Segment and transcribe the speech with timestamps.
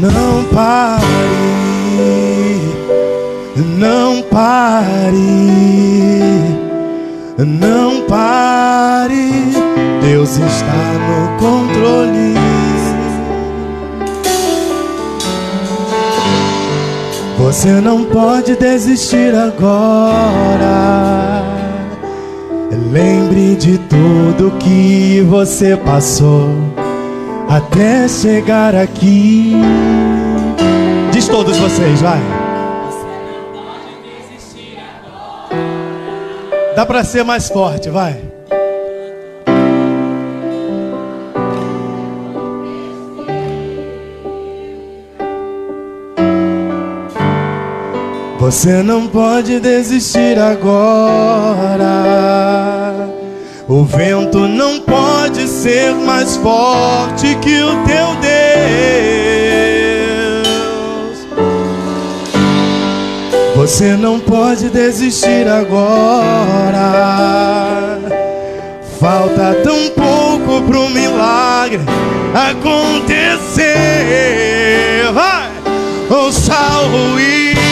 [0.00, 1.02] Não pare,
[3.56, 5.16] não pare,
[7.36, 9.32] não pare.
[10.00, 12.34] Deus está no controle.
[17.38, 20.68] Você não pode desistir agora.
[22.92, 26.77] Lembre de tudo que você passou
[27.48, 29.54] até chegar aqui.
[31.10, 32.20] Diz todos vocês, vai.
[36.76, 38.16] Dá para ser mais forte, vai.
[48.38, 51.88] Você não pode desistir agora.
[53.68, 58.48] O vento não pode ser mais forte que o teu Deus.
[63.54, 66.78] Você não pode desistir agora.
[68.98, 71.82] Falta tão pouco pro milagre
[72.50, 73.68] acontecer.
[75.12, 75.50] Vai!
[76.08, 77.67] Ouça o ruído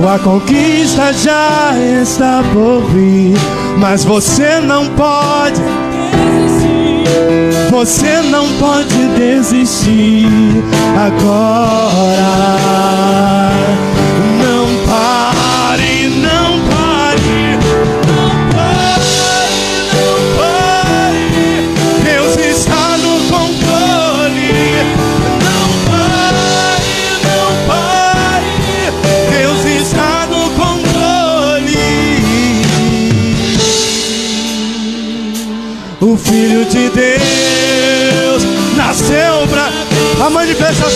[0.00, 3.36] Sua conquista já está por vir,
[3.76, 5.60] mas você não pode.
[7.70, 10.26] Você não pode desistir
[10.96, 12.20] agora.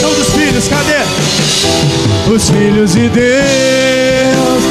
[0.05, 2.33] Manifestação dos filhos, cadê?
[2.35, 4.64] Os filhos de Deus.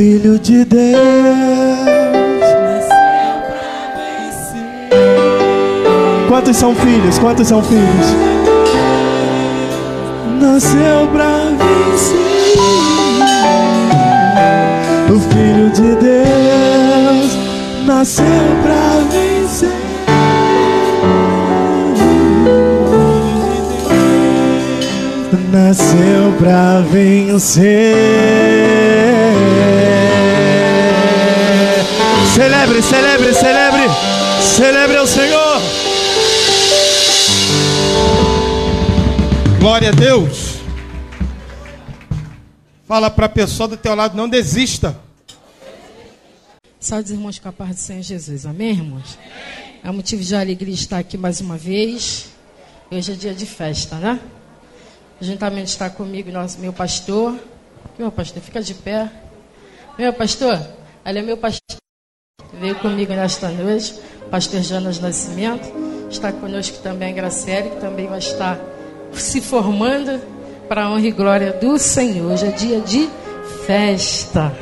[0.00, 0.98] Filho de Deus.
[6.26, 7.18] Quantos são filhos?
[7.18, 8.06] Quantos são filhos?
[10.40, 12.16] Nasceu pra vencer.
[15.14, 17.36] O Filho de Deus
[17.84, 18.24] nasceu
[18.62, 19.68] pra vencer.
[25.52, 28.40] Nasceu pra vencer.
[32.40, 33.82] Celebre, celebre, celebre.
[34.56, 35.60] Celebre ao Senhor.
[39.58, 40.54] Glória a Deus.
[42.88, 44.98] Fala para a pessoa do teu lado, não desista.
[46.78, 48.46] Saúde, irmãos, com a paz do Senhor Jesus.
[48.46, 49.18] Amém, irmãos?
[49.84, 52.30] É um motivo de alegria estar aqui mais uma vez.
[52.90, 54.18] Hoje é dia de festa, né?
[55.20, 57.38] Juntamente está comigo nosso, meu pastor.
[57.98, 59.12] Meu pastor, fica de pé.
[59.98, 60.58] Meu pastor,
[61.04, 61.80] ele é meu pastor.
[62.60, 63.94] Veio comigo nesta noite,
[64.30, 65.70] pastor Jonas Nascimento.
[66.10, 68.58] Está conosco também a Graciele, que também vai estar
[69.12, 70.20] se formando
[70.68, 72.32] para a honra e glória do Senhor.
[72.32, 73.08] Hoje é dia de
[73.66, 74.52] festa.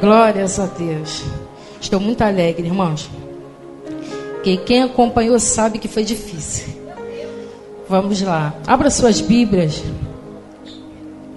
[0.00, 1.24] Glórias a Deus.
[1.80, 3.08] Estou muito alegre, irmãos.
[4.42, 6.74] Que quem acompanhou sabe que foi difícil.
[7.88, 8.54] Vamos lá.
[8.66, 9.82] Abra suas Bíblias.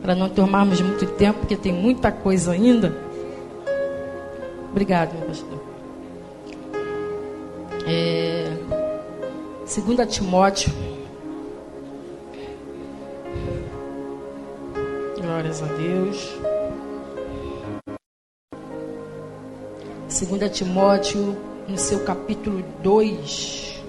[0.01, 2.93] Para não tomarmos muito tempo, porque tem muita coisa ainda.
[4.71, 5.60] Obrigado, meu pastor.
[7.87, 8.45] É,
[9.65, 10.71] 2 Timóteo.
[15.19, 16.37] Glórias a Deus.
[20.07, 21.37] 2 Timóteo,
[21.67, 23.81] no seu capítulo 2.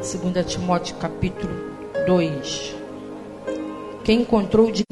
[0.00, 1.54] Segunda Timóteo capítulo
[2.06, 2.81] 2.
[4.04, 4.82] Quem encontrou de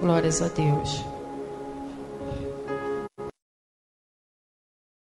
[0.00, 1.04] Glórias a Deus.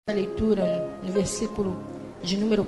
[0.09, 1.77] A leitura no versículo
[2.23, 2.67] de número 1.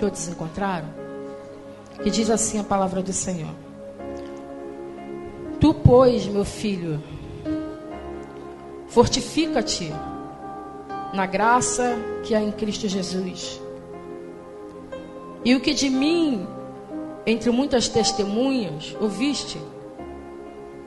[0.00, 0.88] Todos encontraram?
[2.02, 3.54] Que diz assim a palavra do Senhor:
[5.60, 7.02] Tu, pois, meu filho,
[8.88, 9.90] fortifica-te
[11.12, 11.94] na graça
[12.24, 13.65] que há em Cristo Jesus.
[15.46, 16.44] E o que de mim,
[17.24, 19.60] entre muitas testemunhas, ouviste,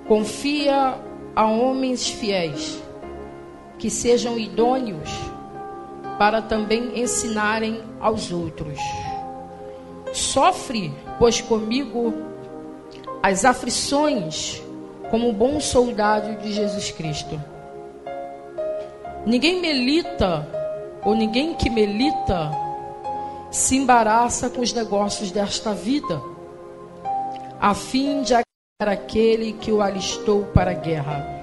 [0.06, 1.00] confia
[1.34, 2.84] a homens fiéis
[3.78, 5.10] que sejam idôneos
[6.18, 8.78] para também ensinarem aos outros.
[10.12, 12.14] Sofre, pois, comigo
[13.24, 14.62] as aflições
[15.10, 17.42] como bom soldado de Jesus Cristo.
[19.26, 20.46] Ninguém melita,
[21.06, 22.52] ou ninguém que melita,
[23.52, 26.22] se embaraça com os negócios desta vida,
[27.60, 31.40] a fim de agradar aquele que o alistou para a guerra.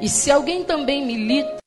[0.00, 1.58] E se alguém também milita,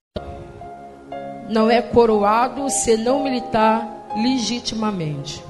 [1.49, 5.43] não é coroado se não militar legitimamente.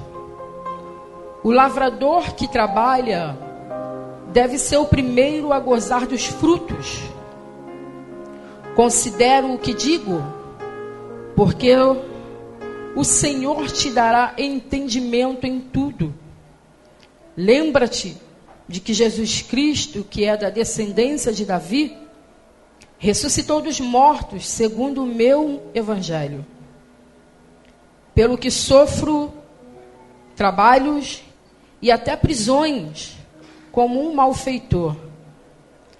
[1.42, 3.36] O lavrador que trabalha
[4.32, 7.02] deve ser o primeiro a gozar dos frutos.
[8.74, 10.22] Considero o que digo,
[11.36, 11.70] porque
[12.94, 16.14] o Senhor te dará entendimento em tudo.
[17.36, 18.16] Lembra-te
[18.68, 21.96] de que Jesus Cristo, que é da descendência de Davi,
[22.98, 26.46] ressuscitou dos mortos, segundo o meu evangelho.
[28.14, 29.32] Pelo que sofro
[30.36, 31.22] trabalhos
[31.82, 33.16] e até prisões,
[33.72, 34.96] como um malfeitor.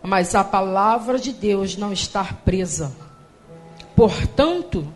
[0.02, 2.94] Mas a palavra de Deus não está presa.
[3.96, 4.86] Portanto,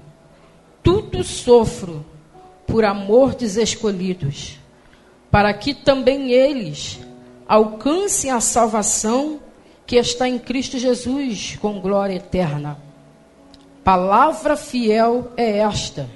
[0.89, 2.03] tudo sofro
[2.67, 4.59] por amor dos escolhidos,
[5.31, 6.99] para que também eles
[7.47, 9.39] alcancem a salvação
[9.87, 12.79] que está em Cristo Jesus com glória eterna.
[13.85, 16.09] Palavra fiel é esta: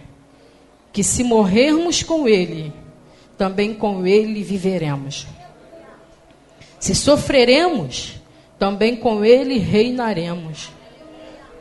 [0.91, 2.73] que se morrermos com Ele,
[3.37, 5.27] também com Ele viveremos.
[6.81, 8.15] Se sofreremos,
[8.59, 10.71] também com Ele reinaremos.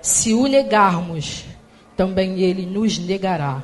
[0.01, 1.50] Se o negarmos,
[1.95, 3.63] também Ele nos negará.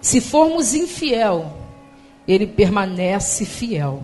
[0.00, 1.52] Se formos infiel,
[2.26, 4.02] Ele permanece fiel,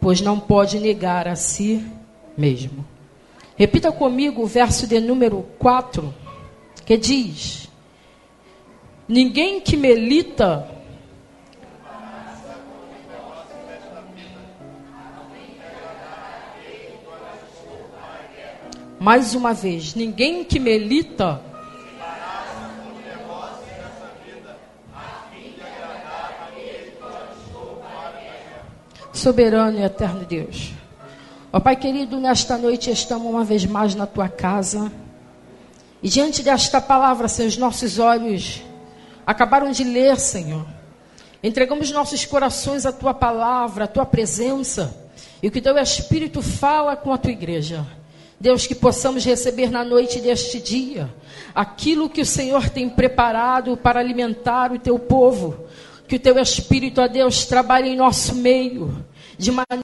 [0.00, 1.84] pois não pode negar a si
[2.36, 2.84] mesmo.
[3.56, 6.14] Repita comigo o verso de número 4,
[6.84, 7.68] que diz:
[9.06, 10.80] Ninguém que melita
[19.00, 21.42] Mais uma vez, ninguém que melita
[29.20, 30.72] soberano e eterno Deus.
[31.52, 34.90] Ó Pai querido, nesta noite estamos uma vez mais na tua casa.
[36.02, 38.62] E diante desta palavra, Senhor, os nossos olhos
[39.26, 40.66] acabaram de ler, Senhor.
[41.42, 44.96] Entregamos nossos corações à tua palavra, à tua presença.
[45.42, 47.86] E o que teu Espírito fala com a tua igreja.
[48.40, 51.12] Deus, que possamos receber na noite deste dia
[51.54, 55.66] aquilo que o Senhor tem preparado para alimentar o teu povo.
[56.08, 59.09] Que o teu Espírito, Deus, trabalhe em nosso meio
[59.40, 59.82] de maneira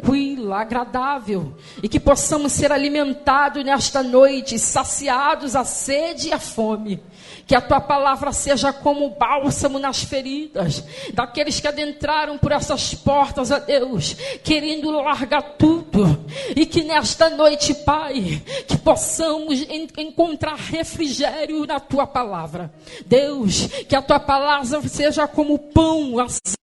[0.00, 7.02] tranquila, agradável, e que possamos ser alimentados nesta noite, saciados a sede e a fome.
[7.46, 13.50] Que a tua palavra seja como bálsamo nas feridas daqueles que adentraram por essas portas,
[13.50, 16.24] a Deus, querendo largar tudo.
[16.54, 22.72] E que nesta noite, Pai, que possamos en encontrar refrigério na tua palavra.
[23.04, 26.59] Deus, que a tua palavra seja como pão, assim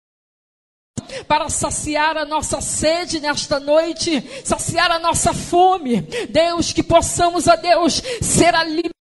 [1.26, 6.02] para saciar a nossa sede nesta noite, saciar a nossa fome.
[6.28, 8.93] Deus, que possamos, a Deus, ser alimentados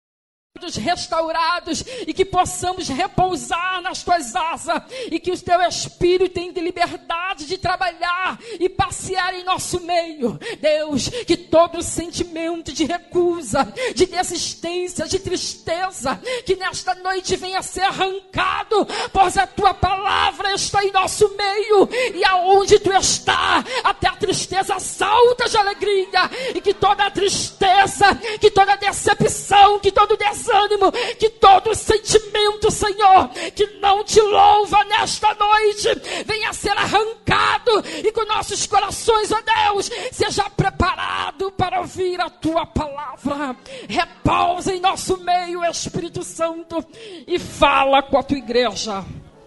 [0.76, 7.46] restaurados e que possamos repousar nas tuas asas e que o teu espírito tenha liberdade
[7.46, 10.40] de trabalhar e passear em nosso meio.
[10.60, 17.82] Deus, que todo sentimento de recusa, de desistência, de tristeza, que nesta noite venha ser
[17.82, 24.16] arrancado, pois a tua palavra está em nosso meio e aonde tu está, até a
[24.16, 30.18] tristeza salta de alegria e que toda a tristeza, que toda a decepção, que todo
[30.18, 35.88] desânimo desânimo, que todo sentimento, Senhor, que não te louva nesta noite,
[36.26, 42.66] venha ser arrancado e com nossos corações, ó Deus, seja preparado para ouvir a tua
[42.66, 43.56] palavra.
[43.88, 46.84] Repousa em nosso meio, Espírito Santo,
[47.28, 49.06] e fala com a tua igreja,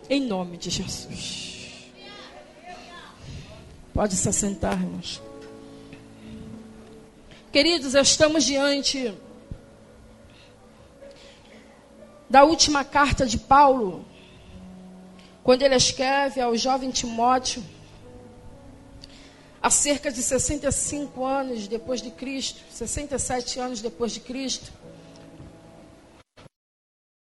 [0.08, 1.44] em nome de Jesus.
[3.92, 5.22] Pode se assentar, irmãos.
[7.52, 9.14] Queridos, estamos diante
[12.34, 14.04] da última carta de Paulo,
[15.44, 17.62] quando ele escreve ao jovem Timóteo,
[19.62, 24.72] há cerca de 65 anos depois de Cristo, 67 anos depois de Cristo.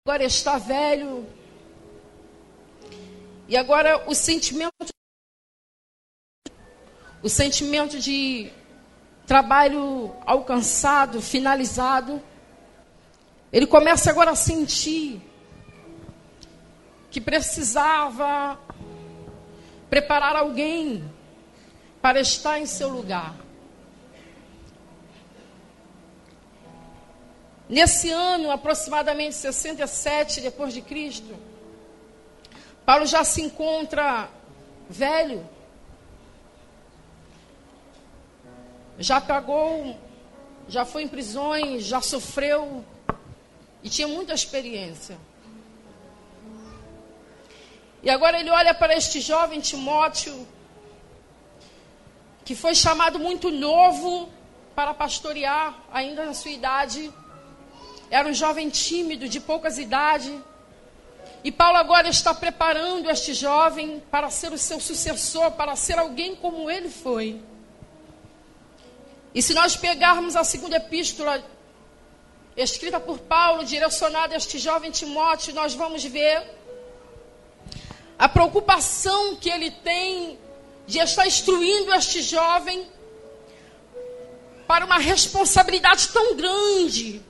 [0.06, 1.26] Agora está velho.
[3.48, 4.94] E agora o sentimento
[7.20, 8.52] o sentimento de
[9.26, 12.22] trabalho alcançado, finalizado,
[13.52, 15.20] ele começa agora a sentir
[17.10, 18.58] que precisava
[19.88, 21.04] preparar alguém
[22.00, 23.34] para estar em seu lugar.
[27.68, 31.36] Nesse ano, aproximadamente 67 depois de Cristo,
[32.84, 34.28] Paulo já se encontra
[34.88, 35.48] velho.
[38.98, 39.96] Já pagou,
[40.68, 42.84] já foi em prisões, já sofreu
[43.82, 45.18] e tinha muita experiência.
[48.02, 50.46] E agora ele olha para este jovem Timóteo,
[52.44, 54.28] que foi chamado muito novo
[54.74, 57.12] para pastorear, ainda na sua idade.
[58.10, 60.34] Era um jovem tímido, de poucas idades.
[61.44, 66.34] E Paulo agora está preparando este jovem para ser o seu sucessor, para ser alguém
[66.34, 67.40] como ele foi.
[69.34, 71.42] E se nós pegarmos a segunda epístola
[72.56, 76.42] escrita por Paulo, direcionada a este jovem Timóteo, nós vamos ver
[78.18, 80.38] a preocupação que ele tem
[80.86, 82.86] de estar instruindo este jovem
[84.66, 87.22] para uma responsabilidade tão grande.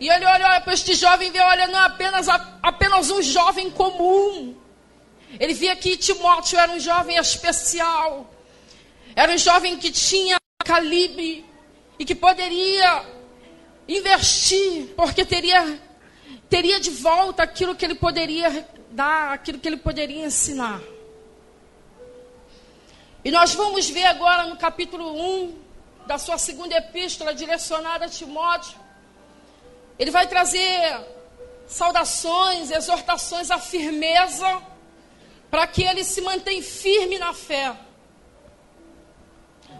[0.00, 2.28] E ele olha, olha para este jovem e vê, olha, não é apenas,
[2.62, 4.56] apenas um jovem comum.
[5.38, 8.32] Ele via que Timóteo era um jovem especial.
[9.14, 11.44] Era um jovem que tinha calibre
[11.98, 13.17] e que poderia
[13.88, 15.80] investir, porque teria,
[16.48, 20.80] teria de volta aquilo que ele poderia dar, aquilo que ele poderia ensinar.
[23.24, 25.58] E nós vamos ver agora no capítulo 1
[26.06, 28.78] da sua segunda epístola, direcionada a Timóteo.
[29.98, 31.00] Ele vai trazer
[31.66, 34.62] saudações, exortações à firmeza,
[35.50, 37.74] para que ele se mantenha firme na fé.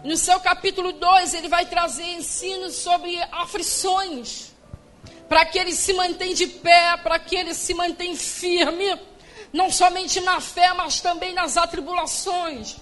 [0.03, 4.53] No seu capítulo 2, ele vai trazer ensinos sobre aflições,
[5.27, 8.97] para que ele se mantenha de pé, para que ele se mantenha firme,
[9.51, 12.77] não somente na fé, mas também nas atribulações.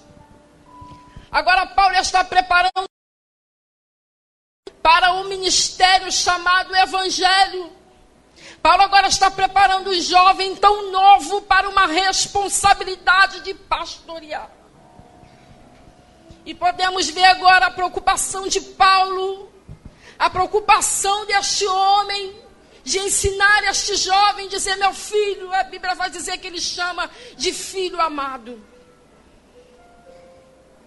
[1.30, 2.88] Agora, Paulo está preparando
[4.82, 7.72] para um ministério chamado Evangelho.
[8.62, 14.57] Paulo agora está preparando um jovem tão novo para uma responsabilidade de pastorear.
[16.48, 19.52] E podemos ver agora a preocupação de Paulo,
[20.18, 22.34] a preocupação deste homem
[22.82, 27.52] de ensinar este jovem, dizer: Meu filho, a Bíblia vai dizer que ele chama de
[27.52, 28.66] filho amado.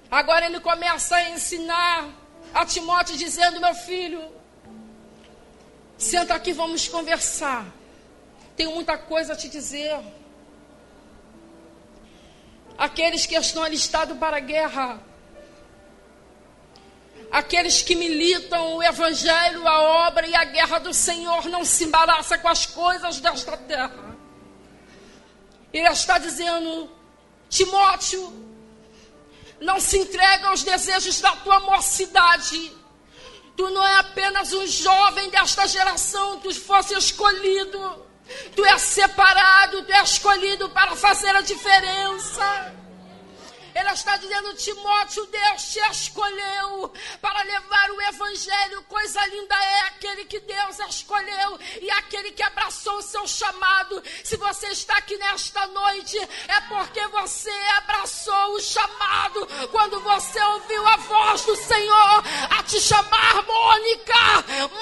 [0.10, 2.10] Agora ele começa a ensinar
[2.56, 4.34] a Timóteo, dizendo: Meu filho,
[5.96, 7.68] senta aqui, vamos conversar.
[8.56, 10.00] Tenho muita coisa a te dizer.
[12.76, 15.11] Aqueles que estão alistados para a guerra,
[17.32, 22.38] Aqueles que militam o evangelho, a obra e a guerra do Senhor não se embaraça
[22.38, 24.18] com as coisas desta terra.
[25.72, 26.90] Ele está dizendo,
[27.50, 28.34] Timóteo,
[29.62, 32.74] não se entrega aos desejos da tua mocidade.
[33.56, 38.06] Tu não é apenas um jovem desta geração, tu fosse escolhido.
[38.56, 42.81] Tu és separado, tu és escolhido para fazer a diferença.
[43.74, 48.84] Ele está dizendo, Timóteo, Deus te escolheu para levar o evangelho.
[48.84, 54.04] Coisa linda é aquele que Deus escolheu e aquele que abraçou o seu chamado.
[54.24, 60.88] Se você está aqui nesta noite, é porque você abraçou o chamado quando você ouviu
[60.88, 64.14] a voz do Senhor a te chamar, Mônica,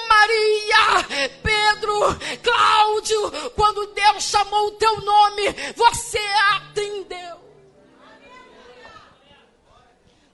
[0.08, 2.00] Maria, Pedro,
[2.42, 3.50] Cláudio.
[3.52, 5.44] Quando Deus chamou o teu nome,
[5.76, 6.20] você
[6.54, 7.40] atendeu.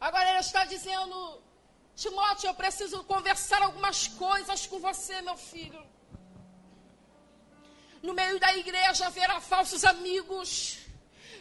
[0.01, 1.43] Agora ele está dizendo,
[1.97, 5.83] Timóteo, eu preciso conversar algumas coisas com você, meu filho.
[8.03, 10.86] No meio da igreja haverá falsos amigos.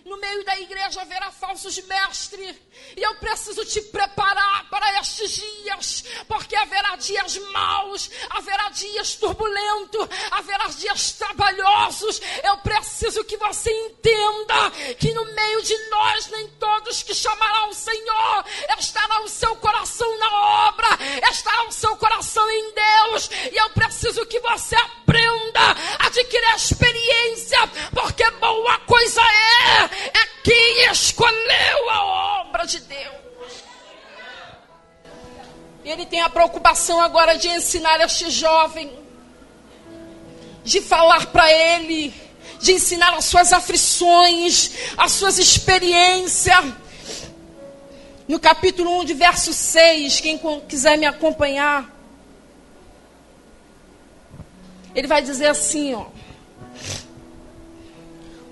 [0.05, 2.55] No meio da igreja haverá falsos mestres.
[2.95, 6.05] E eu preciso te preparar para estes dias.
[6.27, 12.21] Porque haverá dias maus, haverá dias turbulentos, haverá dias trabalhosos.
[12.43, 14.69] Eu preciso que você entenda
[15.00, 18.45] que no meio de nós, nem todos que chamarão o Senhor
[18.77, 20.88] estará o seu coração na obra,
[21.31, 23.31] estará o seu coração em Deus.
[23.51, 27.57] E eu preciso que você aprenda, adquirir experiência,
[27.91, 33.15] porque boa coisa é é quem escolheu a obra de Deus.
[35.83, 38.91] Ele tem a preocupação agora de ensinar este jovem,
[40.63, 42.13] de falar para ele,
[42.59, 46.73] de ensinar as suas aflições, as suas experiências.
[48.27, 51.87] No capítulo 1, de verso 6, quem quiser me acompanhar,
[54.95, 56.14] ele vai dizer assim, ó.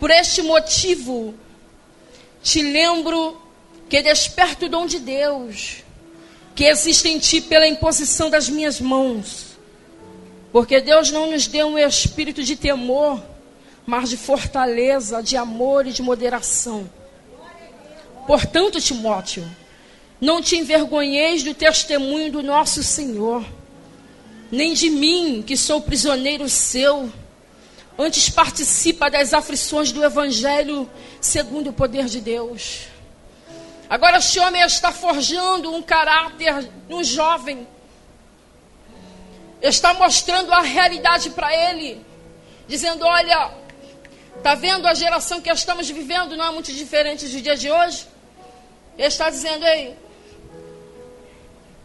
[0.04, 1.34] Por este motivo,
[2.42, 3.42] te lembro
[3.88, 5.78] que desperta o dom de Deus,
[6.54, 9.58] que existe em ti pela imposição das minhas mãos.
[10.52, 13.24] Porque Deus não nos deu um espírito de temor,
[13.86, 16.90] mas de fortaleza, de amor e de moderação.
[18.28, 19.50] Portanto, Timóteo,
[20.20, 23.46] não te envergonheis do testemunho do nosso Senhor,
[24.52, 27.10] nem de mim, que sou prisioneiro seu
[27.98, 30.90] Antes participa das aflições do Evangelho
[31.22, 32.88] segundo o poder de Deus.
[33.90, 37.68] Agora este homem está forjando um caráter um jovem.
[39.62, 42.04] Está mostrando a realidade para ele.
[42.68, 43.52] Dizendo, olha,
[44.38, 48.08] está vendo a geração que estamos vivendo não é muito diferente do dia de hoje?
[48.98, 49.98] Ele está dizendo, ei,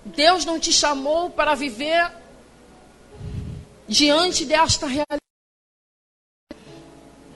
[0.05, 2.11] Deus não te chamou para viver
[3.87, 5.28] diante desta realidade.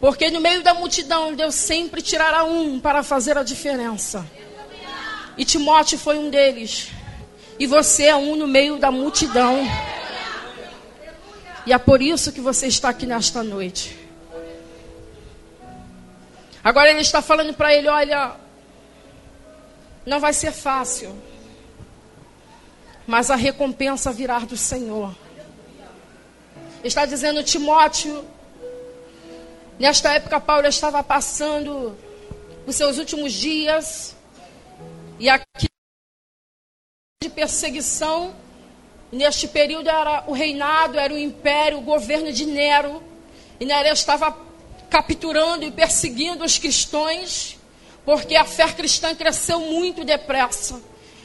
[0.03, 4.27] Porque no meio da multidão, Deus sempre tirará um para fazer a diferença.
[5.39, 6.89] E Timóteo foi um deles.
[7.57, 9.61] E você é um no meio da multidão.
[11.65, 13.97] E é por isso que você está aqui nesta noite.
[16.65, 18.35] Agora ele está falando para ele: olha,
[20.05, 21.17] não vai ser fácil,
[23.07, 25.15] mas a recompensa virá do Senhor.
[26.83, 28.25] Está dizendo, Timóteo,
[29.83, 31.99] Nesta época, Paulo estava passando
[32.65, 34.15] os seus últimos dias
[35.19, 35.67] e aqui
[37.21, 38.33] de perseguição.
[39.11, 43.03] Neste período era o reinado, era o império, o governo de Nero.
[43.59, 44.39] E Nero estava
[44.89, 47.59] capturando e perseguindo os cristãos,
[48.05, 50.81] porque a fé cristã cresceu muito depressa.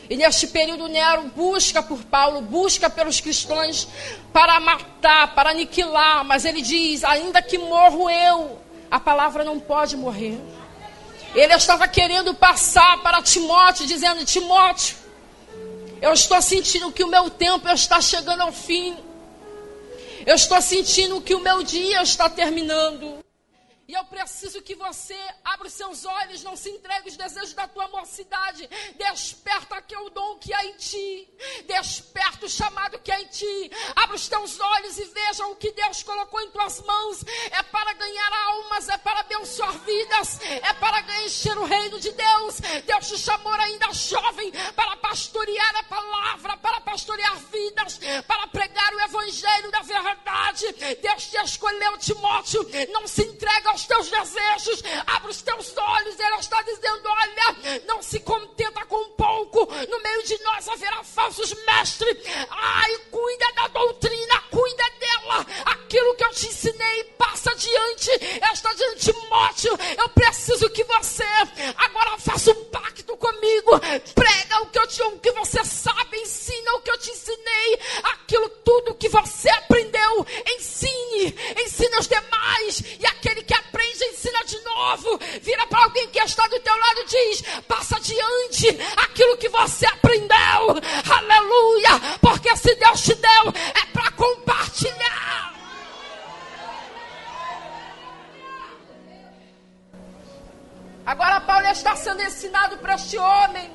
[0.10, 3.88] E neste período, Nero busca por Paulo, busca pelos cristãos
[4.32, 6.24] para matar, para aniquilar.
[6.24, 10.39] Mas ele diz: ainda que morro eu, a palavra não pode morrer.
[11.36, 14.96] Ele estava querendo passar para Timóteo, dizendo: Timóteo,
[16.02, 18.96] eu estou sentindo que o meu tempo está chegando ao fim.
[20.26, 23.26] Eu estou sentindo que o meu dia está terminando.
[23.88, 27.69] E eu preciso que você abra os seus olhos, não se entregue os desejos da
[27.69, 28.67] tua mocidade.
[28.97, 31.30] Desperta aquele dom que há em ti.
[31.65, 33.71] Desperta o chamado que há em ti.
[33.95, 37.23] Abra os teus olhos e veja o que Deus colocou em tuas mãos.
[37.50, 39.73] É para ganhar almas, é para abençoar
[40.63, 42.60] é para encher o reino de Deus.
[42.86, 49.01] Deus te chamou ainda jovem para pastorear a palavra, para pastorear vidas, para pregar o
[49.01, 50.65] evangelho da verdade.
[51.01, 52.67] Deus te escolheu, Timóteo.
[52.91, 56.19] Não se entrega os teus desejos, abre os teus olhos.
[56.19, 59.67] Ela está dizendo: olha, não se contenta com pouco.
[59.88, 62.17] No meio de nós haverá falsos mestres.
[62.49, 64.16] Ai, cuida da doutrina.
[65.97, 68.12] Aquilo que eu te ensinei, passa adiante.
[68.51, 71.23] Esta de Timóteo, eu preciso que você
[71.75, 73.79] agora faça um pacto comigo.
[74.13, 77.79] Prega o que, eu te, o que você sabe, ensina o que eu te ensinei.
[78.13, 80.23] Aquilo tudo que você aprendeu,
[80.55, 81.36] ensine.
[81.65, 82.83] Ensine os demais.
[82.99, 85.19] E aquele que aprende, ensina de novo.
[85.41, 89.88] Vira para alguém que está do teu lado e diz: passa adiante aquilo que você
[89.88, 90.77] aprendeu.
[91.10, 92.19] Aleluia!
[92.21, 95.46] Porque se Deus te deu, é para compartilhar.
[101.08, 103.72] Agora Paulo está sendo ensinado para este homem.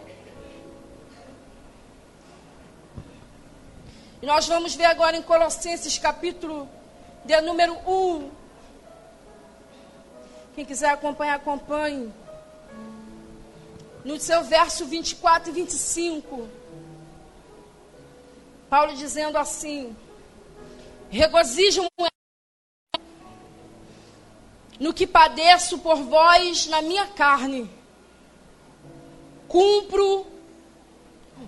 [4.20, 6.68] E nós vamos ver agora em Colossenses capítulo
[7.24, 8.30] de número 1.
[10.54, 12.12] Quem quiser acompanhar, acompanhe.
[14.04, 16.48] No seu verso 24 e 25.
[18.68, 19.96] Paulo dizendo assim:
[21.08, 21.82] Regozijo
[24.78, 27.70] no que padeço por vós na minha carne.
[29.48, 30.26] Cumpro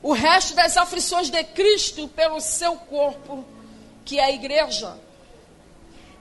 [0.02, 3.44] o resto das aflições de Cristo pelo seu corpo,
[4.04, 4.98] que é a igreja,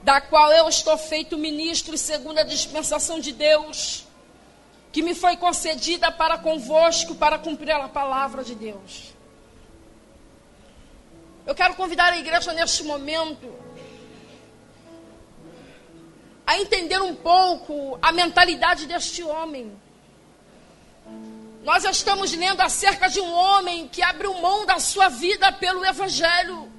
[0.02, 4.06] da qual eu estou feito ministro segundo a dispensação de Deus,
[4.92, 9.14] que me foi concedida para convosco para cumprir a palavra de Deus.
[11.46, 13.54] Eu quero convidar a igreja neste momento
[16.54, 19.76] a entender um pouco a mentalidade deste homem.
[21.64, 26.72] Nós estamos lendo acerca de um homem que abriu mão da sua vida pelo Evangelho.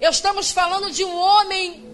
[0.00, 1.86] Estamos falando de um homem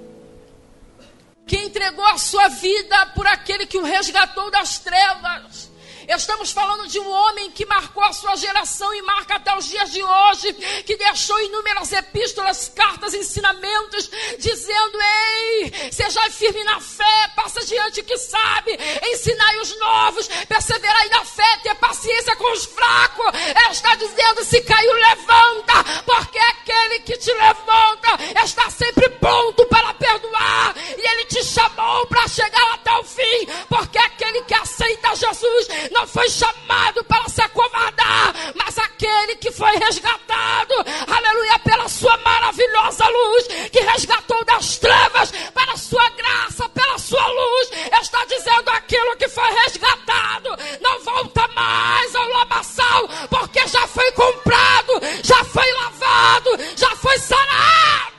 [1.48, 5.68] que entregou a sua vida por aquele que o resgatou das trevas.
[6.08, 9.90] Estamos falando de um homem que marcou a sua geração e marca até os dias
[9.90, 10.52] de hoje,
[10.84, 18.16] que deixou inúmeras epístolas, cartas, ensinamentos, dizendo: Ei, seja firme na fé, passa diante que
[18.18, 18.78] sabe,
[19.12, 23.26] ensinai os novos, perseverai na fé, ter paciência com os fracos.
[23.54, 29.92] Ela está dizendo: se caiu, levanta, porque aquele que te levanta está sempre pronto para
[29.94, 35.68] perdoar, e ele te chamou para chegar até o fim, porque aquele que aceita Jesus
[35.96, 40.74] não foi chamado para se acovardar, mas aquele que foi resgatado,
[41.10, 47.26] aleluia, pela sua maravilhosa luz, que resgatou das trevas para a sua graça, pela sua
[47.26, 47.70] luz,
[48.02, 50.50] está dizendo aquilo que foi resgatado,
[50.82, 58.15] não volta mais ao lamaçal, porque já foi comprado, já foi lavado, já foi sarado.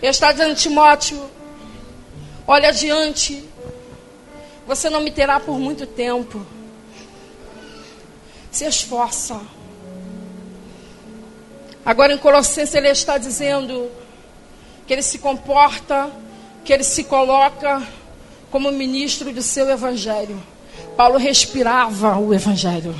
[0.00, 1.30] Ele está dizendo, Timóteo,
[2.46, 3.44] olha adiante,
[4.66, 6.44] você não me terá por muito tempo.
[8.50, 9.40] Se esforça.
[11.84, 13.90] Agora em Colossenses ele está dizendo
[14.86, 16.10] que ele se comporta,
[16.64, 17.82] que ele se coloca
[18.50, 20.40] como ministro do seu evangelho.
[20.96, 22.94] Paulo respirava o Evangelho.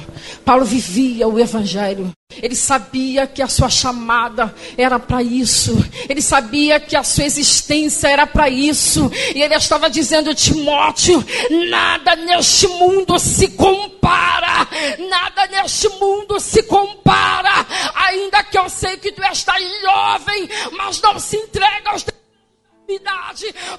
[0.44, 2.10] Paulo vivia o Evangelho.
[2.43, 5.77] Ele sabia que a sua chamada era para isso.
[6.09, 9.11] Ele sabia que a sua existência era para isso.
[9.35, 11.25] E ele estava dizendo, Timóteo,
[11.69, 14.69] nada neste mundo se compara.
[15.09, 17.66] Nada neste mundo se compara.
[17.95, 22.05] Ainda que eu sei que tu estás jovem, mas não se entrega aos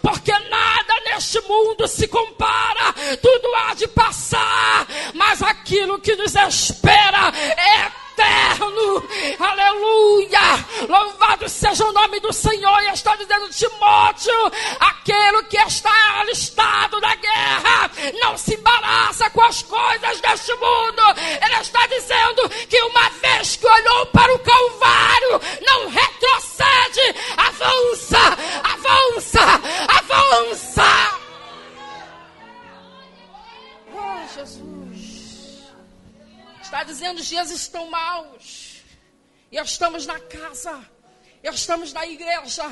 [0.01, 7.27] porque nada neste mundo se compara, tudo há de passar, mas aquilo que nos espera
[7.57, 9.03] é eterno.
[9.39, 10.65] Aleluia!
[10.87, 12.83] Louvado seja o nome do Senhor.
[12.83, 19.61] E está dizendo Timóteo: aquele que está alistado na guerra não se embaraça com as
[19.63, 21.01] coisas deste mundo.
[21.17, 28.19] Ele está dizendo que uma vez que olhou para o Calvário, não retrocede, avança,
[28.63, 29.41] avança,
[29.87, 31.21] avança.
[33.93, 34.90] Oh, Jesus.
[36.71, 38.77] Está dizendo os dias estão maus.
[39.51, 40.79] E estamos na casa.
[41.43, 42.63] Estamos na igreja.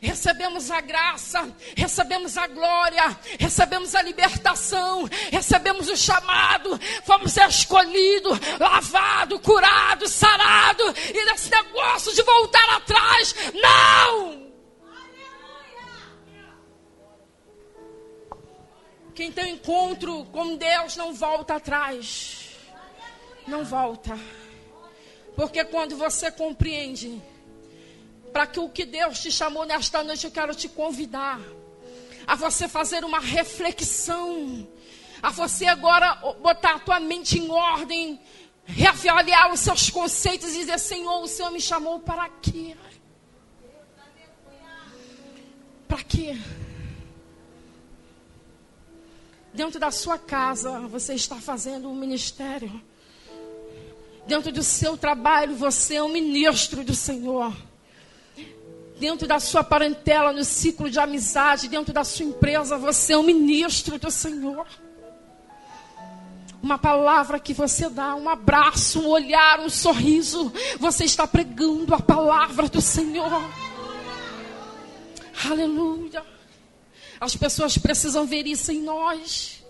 [0.00, 9.40] Recebemos a graça, recebemos a glória, recebemos a libertação, recebemos o chamado, fomos escolhidos, lavados,
[9.40, 14.52] curados, sarados, e nesse negócio de voltar atrás, não!
[19.16, 22.41] Quem tem encontro com Deus não volta atrás
[23.46, 24.18] não volta.
[25.34, 27.20] Porque quando você compreende,
[28.32, 31.40] para que o que Deus te chamou nesta noite, eu quero te convidar
[32.26, 34.66] a você fazer uma reflexão,
[35.22, 38.20] a você agora botar a tua mente em ordem,
[38.64, 42.76] reavaliar os seus conceitos e dizer: Senhor, o Senhor me chamou para quê?
[45.88, 46.38] Para quê?
[49.52, 52.82] Dentro da sua casa, você está fazendo um ministério
[54.26, 57.52] Dentro do seu trabalho, você é um ministro do Senhor.
[58.98, 63.24] dentro da sua parentela, no ciclo de amizade, dentro da sua empresa, você é um
[63.24, 64.64] ministro do Senhor.
[66.62, 71.98] Uma palavra que você dá, um abraço, um olhar, um sorriso, você está pregando a
[71.98, 73.42] palavra do Senhor.
[75.50, 76.24] Aleluia.
[77.20, 79.64] As pessoas precisam ver isso em nós.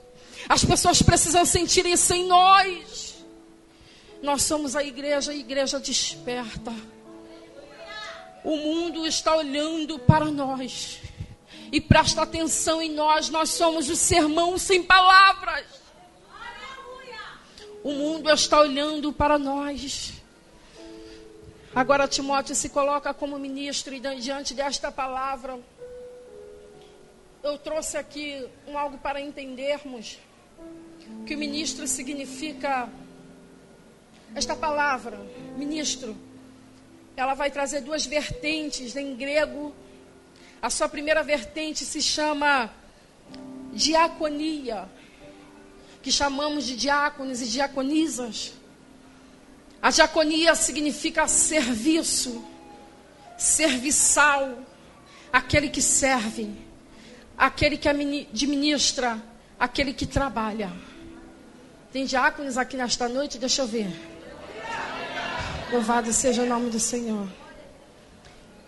[0.47, 3.02] As pessoas precisam sentir isso em nós.
[4.23, 6.73] Nós somos a igreja, a igreja desperta.
[8.45, 11.01] O mundo está olhando para nós.
[11.73, 15.67] E presta atenção em nós, nós somos o sermão sem palavras.
[17.83, 20.13] O mundo está olhando para nós.
[21.75, 25.59] Agora Timóteo se coloca como ministro e diante desta palavra,
[27.43, 30.19] eu trouxe aqui um algo para entendermos
[31.27, 32.89] que o ministro significa
[34.35, 35.21] esta palavra,
[35.57, 36.17] ministro.
[37.17, 39.75] Ela vai trazer duas vertentes em grego.
[40.61, 42.71] A sua primeira vertente se chama
[43.73, 44.89] diaconia,
[46.03, 48.55] que chamamos de diáconos e diaconisas.
[49.81, 52.45] A diaconia significa serviço,
[53.37, 54.59] serviçal,
[55.33, 56.51] aquele que serve,
[57.37, 59.21] aquele que administra,
[59.59, 60.73] aquele que trabalha.
[61.93, 63.39] Tem diáconos aqui nesta noite?
[63.39, 64.12] Deixa eu ver.
[65.73, 67.27] Louvado seja o nome do Senhor.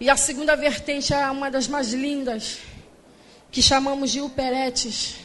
[0.01, 2.61] E a segunda vertente é uma das mais lindas,
[3.51, 5.17] que chamamos de uperetes.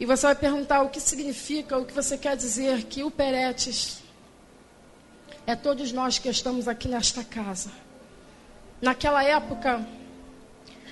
[0.00, 4.02] E você vai perguntar o que significa, o que você quer dizer que o Peretes
[5.46, 7.70] é todos nós que estamos aqui nesta casa.
[8.82, 9.86] Naquela época,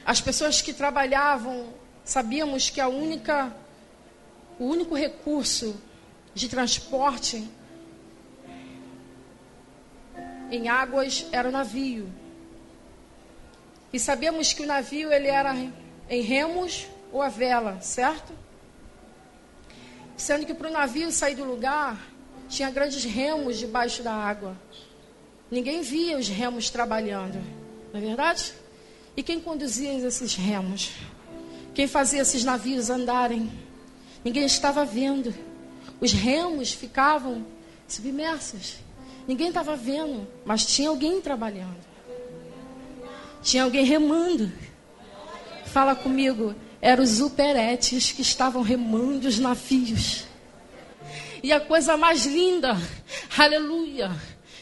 [0.06, 3.52] as pessoas que trabalhavam, sabíamos que a única
[4.60, 5.74] o único recurso
[6.32, 7.50] de transporte
[10.52, 12.12] em águas era navio.
[13.90, 15.54] E sabemos que o navio ele era
[16.08, 18.32] em remos ou a vela, certo?
[20.16, 21.98] Sendo que para o navio sair do lugar,
[22.48, 24.56] tinha grandes remos debaixo da água.
[25.50, 27.42] Ninguém via os remos trabalhando,
[27.92, 28.52] não é verdade?
[29.16, 30.90] E quem conduzia esses remos?
[31.74, 33.50] Quem fazia esses navios andarem?
[34.22, 35.34] Ninguém estava vendo.
[35.98, 37.44] Os remos ficavam
[37.88, 38.76] submersos.
[39.26, 41.80] Ninguém estava vendo, mas tinha alguém trabalhando.
[43.42, 44.52] Tinha alguém remando.
[45.66, 50.24] Fala comigo, eram os uperetes que estavam remando os navios.
[51.42, 52.76] E a coisa mais linda,
[53.36, 54.10] aleluia,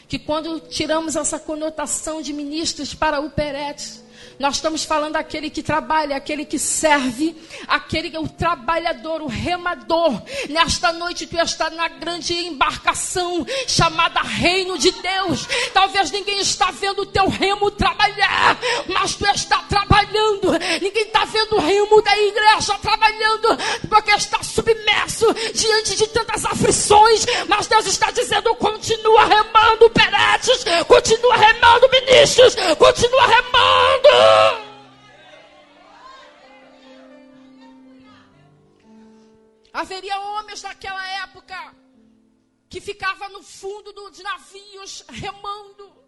[0.07, 4.03] que quando tiramos essa conotação de ministros para uperetes,
[4.41, 7.35] nós estamos falando aquele que trabalha, aquele que serve,
[7.67, 10.19] aquele que é o trabalhador, o remador.
[10.49, 15.47] Nesta noite tu está na grande embarcação chamada Reino de Deus.
[15.71, 20.53] Talvez ninguém está vendo o teu remo trabalhar, mas tu está trabalhando.
[20.81, 23.47] Ninguém está vendo o remo da igreja trabalhando,
[23.87, 27.27] porque está submerso diante de tantas aflições.
[27.47, 34.30] Mas Deus está dizendo: continua remando, Peretes, continua remando, ministros, continua remando.
[39.73, 41.75] Haveria homens naquela época
[42.69, 46.01] que ficavam no fundo dos navios remando.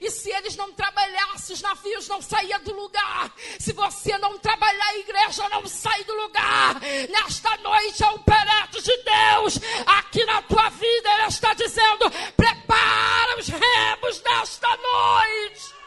[0.00, 3.32] E se eles não trabalhassem, os navios não saíam do lugar.
[3.58, 6.80] Se você não trabalhar, a igreja não sai do lugar.
[7.10, 9.58] Nesta noite é um pereto de Deus.
[9.86, 15.79] Aqui na tua vida, Ele está dizendo: prepara os remos desta noite.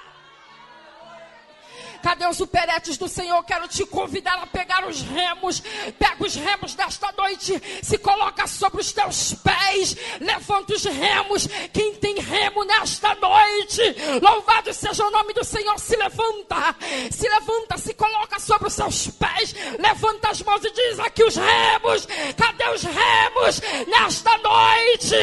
[2.03, 3.41] Cadê os superetes do Senhor?
[3.45, 5.61] Quero te convidar a pegar os remos.
[5.97, 7.61] Pega os remos desta noite.
[7.81, 9.95] Se coloca sobre os teus pés.
[10.19, 11.47] Levanta os remos.
[11.71, 13.81] Quem tem remo nesta noite?
[14.21, 15.79] Louvado seja o nome do Senhor.
[15.79, 16.75] Se levanta.
[17.09, 19.55] Se levanta, se coloca sobre os seus pés.
[19.79, 22.05] Levanta as mãos e diz aqui os remos.
[22.35, 25.15] Cadê os remos nesta noite?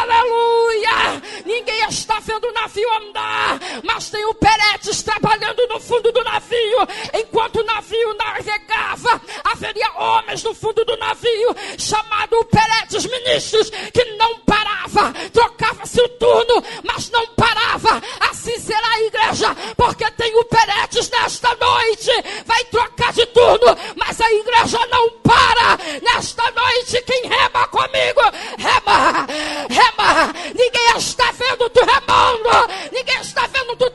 [0.00, 1.22] Aleluia.
[1.44, 3.60] Ninguém está vendo o navio andar.
[3.84, 6.78] Mas tem o Peretes trabalhando no fundo do navio,
[7.14, 14.38] enquanto o navio navegava, haveria homens no fundo do navio, chamado Peretes Ministros, que não
[14.40, 18.00] parava, trocava-se o turno, mas não parava.
[18.20, 22.10] Assim será a igreja, porque tem o Peretes nesta noite,
[22.46, 25.76] vai trocar de turno, mas a igreja não para.
[26.02, 28.20] Nesta noite, quem rema comigo,
[28.58, 29.26] rema,
[29.68, 30.32] rema.
[30.54, 33.90] Ninguém está vendo tu remando, ninguém está vendo tu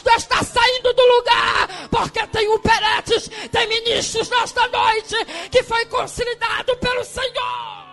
[0.00, 5.14] tu estás saindo do lugar, porque tem Peretes, tem ministros nesta noite
[5.50, 7.84] que foi consolidado pelo Senhor.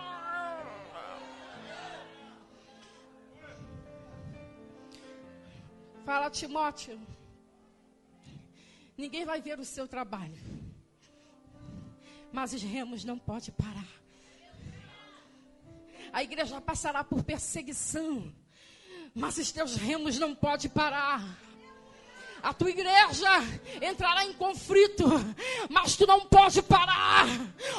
[6.04, 7.00] Fala, Timóteo.
[8.96, 10.38] Ninguém vai ver o seu trabalho.
[12.32, 13.86] Mas os remos não pode parar.
[16.12, 18.32] A igreja passará por perseguição.
[19.14, 21.22] Mas os teus remos não pode parar.
[22.42, 23.30] A tua igreja
[23.80, 25.04] entrará em conflito,
[25.70, 27.24] mas tu não pode parar.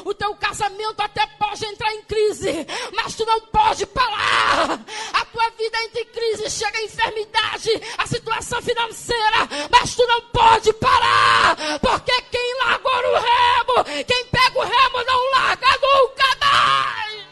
[0.05, 4.79] O teu casamento até pode entrar em crise, mas tu não pode parar.
[5.13, 10.21] A tua vida entra em crise, chega a enfermidade, a situação financeira, mas tu não
[10.29, 11.57] pode parar.
[11.81, 17.27] Porque quem largou o remo, quem pega o remo não larga nunca mais.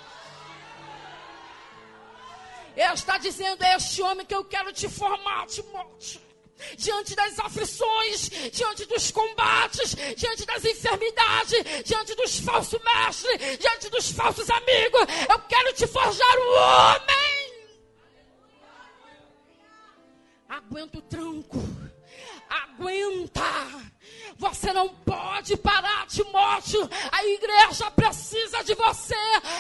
[2.76, 6.31] Ele está dizendo: é este homem que eu quero te formar, Timóteo
[6.78, 14.12] diante das aflições, diante dos combates, diante das enfermidades, diante dos falsos mestres, diante dos
[14.12, 15.02] falsos amigos.
[15.30, 17.32] Eu quero te forjar um homem.
[20.50, 21.60] Aguenta o tranco.
[22.50, 23.81] Aguenta.
[24.38, 26.89] Você não pode parar, Timóteo.
[27.12, 29.15] A igreja precisa de você,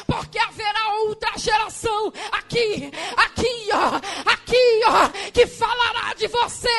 [0.07, 6.69] porque haverá outra geração aqui, aqui, ó, aqui, ó, que falará de você,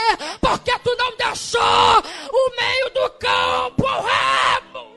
[0.40, 4.92] porque tu não deixou o meio do campo ao remo.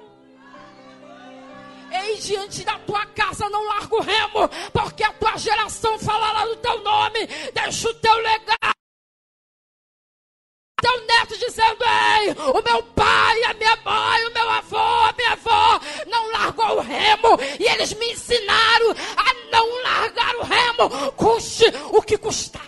[1.92, 6.56] Ei, diante da tua casa não larga o remo, porque a tua geração falará do
[6.58, 7.26] teu nome.
[7.54, 8.75] Deixa o teu legado
[10.82, 15.32] teu neto dizendo: Ei, o meu pai, a minha mãe, o meu avô, a minha
[15.32, 17.40] avó não largou o remo.
[17.60, 22.66] E eles me ensinaram a não largar o remo, custe o que custar.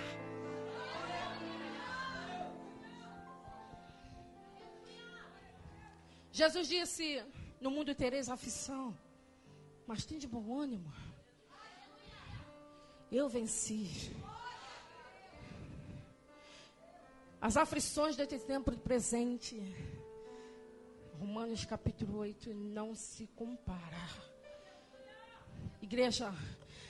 [6.31, 7.23] Jesus disse:
[7.59, 8.97] No mundo tereis aflição,
[9.85, 10.93] mas tem de bom ânimo.
[13.11, 14.11] Eu venci.
[17.39, 19.61] As aflições desse tempo presente.
[21.19, 24.09] Romanos capítulo 8 não se compara.
[25.81, 26.33] Igreja,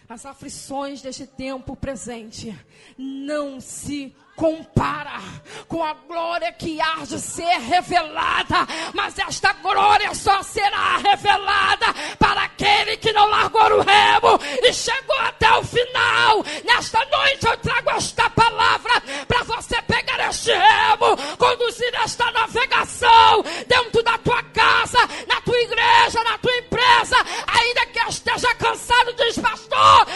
[0.08, 2.56] as aflições deste tempo presente
[2.98, 5.20] não se compara
[5.68, 11.88] com a glória que há de ser revelada, mas esta glória só será revelada
[12.20, 16.44] para aquele que não largou o remo e chegou até o final.
[16.64, 24.04] Nesta noite eu trago esta palavra para você pegar este remo, conduzir esta navegação dentro
[24.04, 27.16] da tua casa, na tua igreja, na tua empresa,
[27.48, 30.08] ainda que esteja cansado, diz pastor,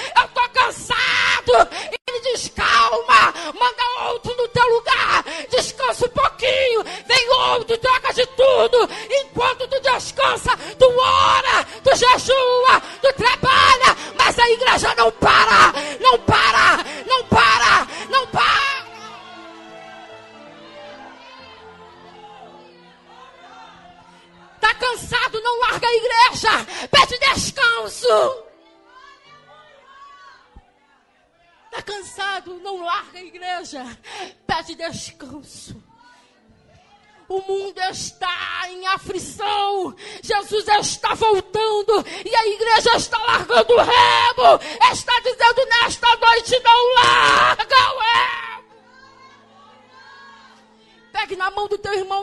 [40.52, 42.06] Jesus está voltando.
[42.26, 44.60] E a igreja está largando o remo.
[44.92, 46.81] Está dizendo nesta noite: não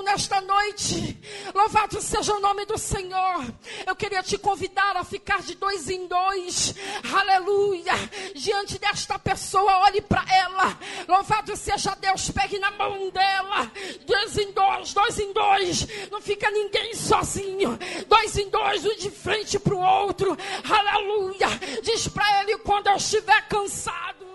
[0.08, 1.18] nesta noite.
[1.54, 3.44] Louvado seja o nome do Senhor.
[3.86, 6.74] Eu queria te convidar a ficar de dois em dois.
[7.12, 7.92] Aleluia.
[8.34, 10.78] Diante desta pessoa, olhe para ela.
[11.06, 12.30] Louvado seja Deus.
[12.30, 13.70] Pegue na mão dela.
[14.06, 15.86] Dois em dois, dois em dois.
[16.10, 17.78] Não fica ninguém sozinho.
[18.06, 20.36] Dois em dois, um de frente para o outro.
[20.68, 21.48] Aleluia.
[21.82, 24.26] Diz para ele quando eu estiver cansado.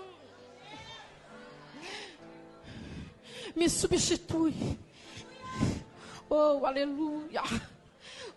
[3.54, 4.52] me substitui.
[6.36, 7.42] Oh, aleluia.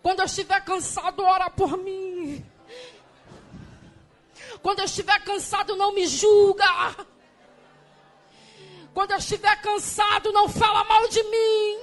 [0.00, 2.46] Quando eu estiver cansado, ora por mim.
[4.62, 6.64] Quando eu estiver cansado, não me julga.
[8.94, 11.78] Quando eu estiver cansado, não fala mal de mim.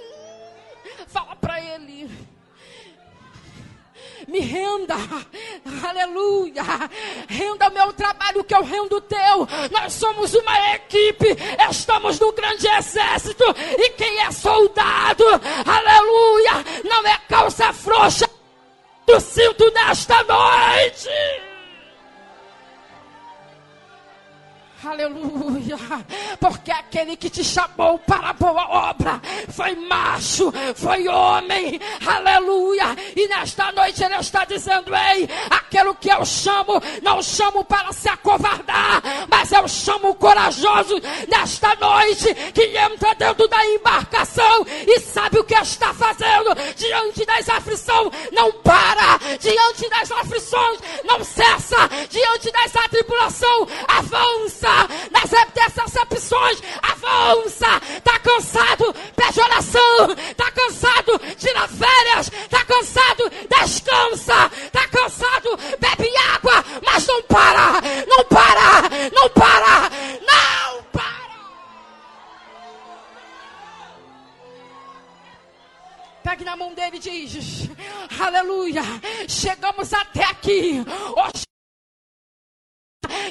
[1.07, 2.09] Fala para ele
[4.27, 4.95] me renda,
[5.87, 6.63] aleluia,
[7.27, 9.47] renda meu trabalho que eu rendo teu.
[9.71, 11.35] Nós somos uma equipe,
[11.69, 13.43] estamos no grande exército,
[13.77, 15.25] e quem é soldado,
[15.65, 18.29] aleluia, não é calça frouxa.
[19.05, 21.44] Do cinto nesta noite.
[24.85, 25.77] Aleluia.
[26.39, 29.19] Porque aquele que te chamou para a boa obra,
[29.49, 32.95] foi macho, foi homem, aleluia.
[33.15, 38.07] E nesta noite ele está dizendo: Ei, aquilo que eu chamo, não chamo para se
[38.09, 45.43] acovardar, mas eu chamo corajoso nesta noite que entra dentro da embarcação e sabe o
[45.43, 46.53] que está fazendo.
[46.75, 54.74] Diante das aflições, não para, diante das aflições, não cessa, diante dessa tribulação, avança,
[55.11, 55.29] nas
[55.85, 65.57] decepções, avança, está cansado, pede oração, está cansado, tira férias, está cansado, descansa, está cansado,
[65.79, 69.89] bebe água, mas não para, não para, não para,
[70.21, 71.25] não para.
[76.23, 77.69] Pegue na mão dele e diz:
[78.19, 78.81] Aleluia,
[79.27, 80.83] chegamos até aqui.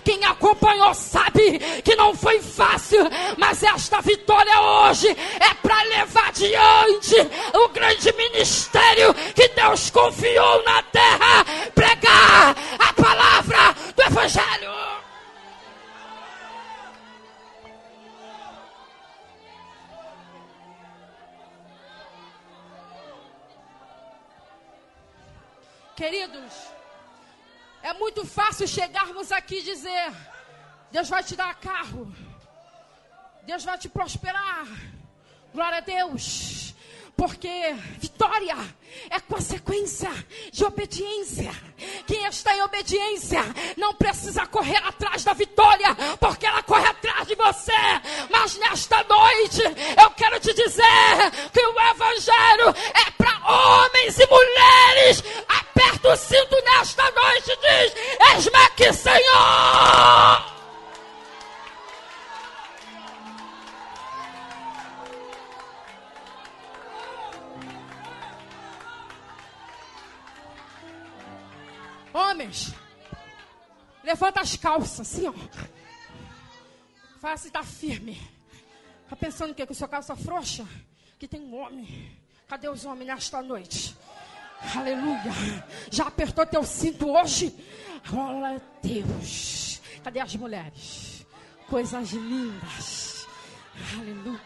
[0.05, 3.01] Quem acompanhou sabe que não foi fácil,
[3.37, 7.15] mas esta vitória hoje é para levar adiante
[7.55, 11.45] o grande ministério que Deus confiou na terra
[11.75, 14.75] pregar a palavra do Evangelho.
[25.97, 26.74] Queridos,
[27.85, 30.11] é muito fácil chegarmos aqui e dizer:
[30.91, 32.13] Deus vai te dar carro,
[33.43, 34.67] Deus vai te prosperar.
[35.53, 36.75] Glória a Deus.
[37.17, 37.49] Porque
[37.99, 38.57] vitória
[39.09, 40.11] é consequência
[40.51, 41.53] de obediência.
[42.07, 43.41] Quem está em obediência
[43.77, 47.73] não precisa correr atrás da vitória, porque ela corre atrás de você.
[48.31, 49.63] Mas nesta noite
[50.03, 52.34] eu quero te dizer que o Evangelho
[74.75, 75.35] calças, assim, ó.
[77.21, 78.21] Faz se tá firme.
[79.09, 79.67] Tá pensando o quê?
[79.67, 80.67] Que sua calça frouxa?
[81.19, 82.11] Que tem um homem.
[82.49, 83.97] Cadê os homens nesta noite?
[84.75, 85.65] Aleluia.
[85.91, 87.55] Já apertou teu cinto hoje?
[88.09, 89.81] Glória a Deus.
[90.03, 91.27] Cadê as mulheres?
[91.69, 93.27] Coisas lindas.
[93.97, 94.41] Aleluia.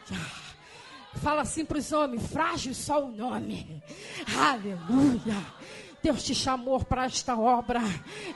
[1.23, 3.83] Fala assim para os homens: frágil só o nome.
[4.37, 5.58] Aleluia.
[6.09, 7.83] Deus te chamou para esta obra,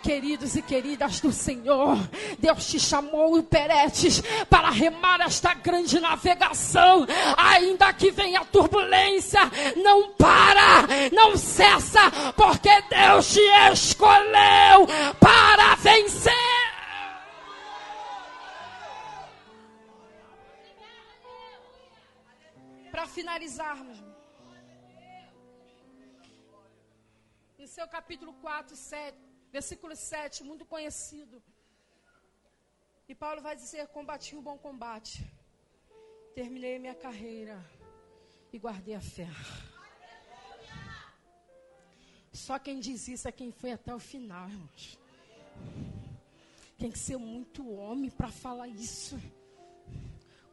[0.02, 1.96] queridos e queridas do Senhor.
[2.38, 7.06] Deus te chamou, Peretes, para remar esta grande navegação.
[7.34, 9.40] Ainda que venha turbulência,
[9.82, 13.40] não para, não cessa, porque Deus te
[13.72, 14.86] escolheu
[15.18, 16.34] para vencer.
[22.90, 24.11] Para finalizarmos,
[27.72, 29.16] seu capítulo 4, 7,
[29.50, 31.42] versículo 7, muito conhecido.
[33.08, 35.24] E Paulo vai dizer: Combati o bom combate,
[36.34, 37.58] terminei minha carreira
[38.52, 39.26] e guardei a fé.
[42.30, 44.98] Só quem diz isso é quem foi até o final, irmãos.
[46.76, 49.18] Tem que ser muito homem para falar isso.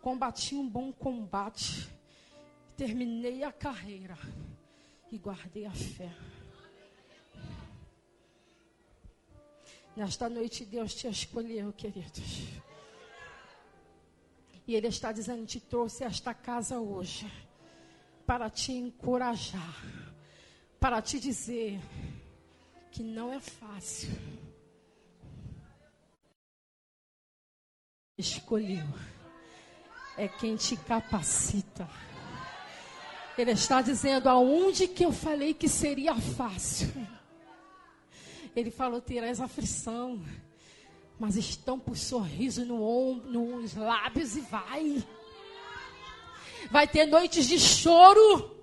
[0.01, 1.89] Combati um bom combate,
[2.77, 4.17] terminei a carreira
[5.11, 6.09] e guardei a fé.
[9.99, 12.47] Nesta noite Deus te escolheu, queridos.
[14.65, 17.29] E Ele está dizendo: te trouxe esta casa hoje
[18.25, 19.75] para te encorajar,
[20.79, 21.81] para te dizer
[22.89, 24.17] que não é fácil.
[28.17, 28.87] Escolheu,
[30.17, 31.89] é quem te capacita.
[33.37, 37.18] Ele está dizendo aonde que eu falei que seria fácil.
[38.55, 40.21] Ele falou: terás aflição,
[41.19, 45.03] mas estão por sorriso no ombro, nos lábios e vai.
[46.71, 48.58] Vai ter noites de choro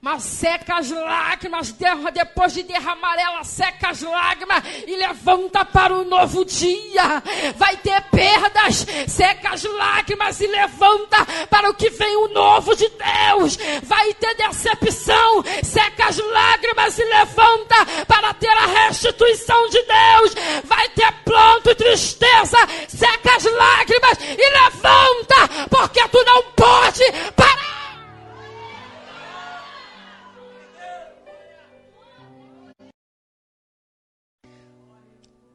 [0.00, 1.74] mas seca as lágrimas,
[2.12, 7.22] depois de derramar ela, seca as lágrimas e levanta para o novo dia.
[7.56, 12.88] Vai ter perdas, seca as lágrimas e levanta para o que vem o novo de
[12.88, 13.58] Deus.
[13.82, 20.34] Vai ter decepção, seca as lágrimas e levanta para ter a restituição de Deus.
[20.64, 27.04] Vai ter pranto e tristeza, seca as lágrimas e levanta, porque tu não pode
[27.36, 27.71] parar.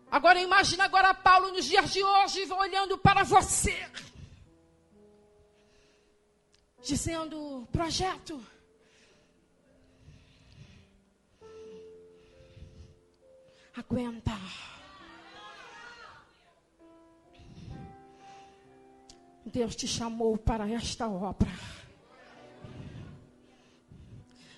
[0.09, 3.77] Agora imagina agora Paulo nos dias de hoje olhando para você.
[6.87, 8.41] dizendo: projeto.
[13.75, 14.31] Aguenta.
[19.45, 21.51] Deus te chamou para esta obra.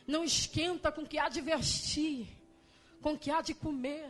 [0.08, 2.28] Não esquenta com o que há de vestir,
[3.02, 4.10] com o que há de comer.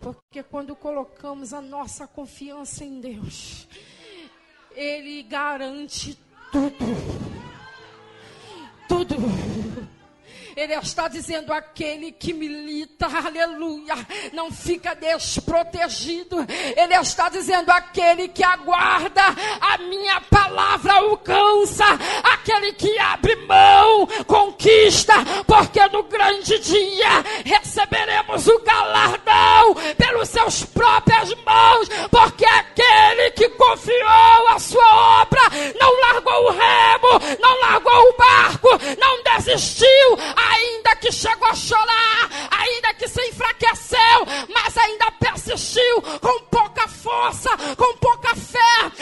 [0.00, 3.68] Porque quando colocamos a nossa confiança em Deus,
[4.74, 6.18] Ele garante
[6.50, 6.76] tudo.
[8.88, 9.16] Tudo.
[10.56, 13.94] Ele está dizendo: aquele que milita, aleluia,
[14.32, 16.38] não fica desprotegido.
[16.76, 19.22] Ele está dizendo: aquele que aguarda,
[19.60, 21.84] a minha palavra alcança.
[22.22, 25.14] Aquele que abre mão, conquista,
[25.46, 34.48] porque no grande dia receberemos o galardão pelos seus próprias mãos, porque aquele que confiou
[34.50, 35.42] a sua obra
[35.78, 40.18] não largou o remo, não largou o barco, não desistiu
[40.48, 47.50] ainda que chegou a chorar, ainda que se enfraqueceu, mas ainda persistiu com pouca força,
[47.76, 48.60] com pouca fé,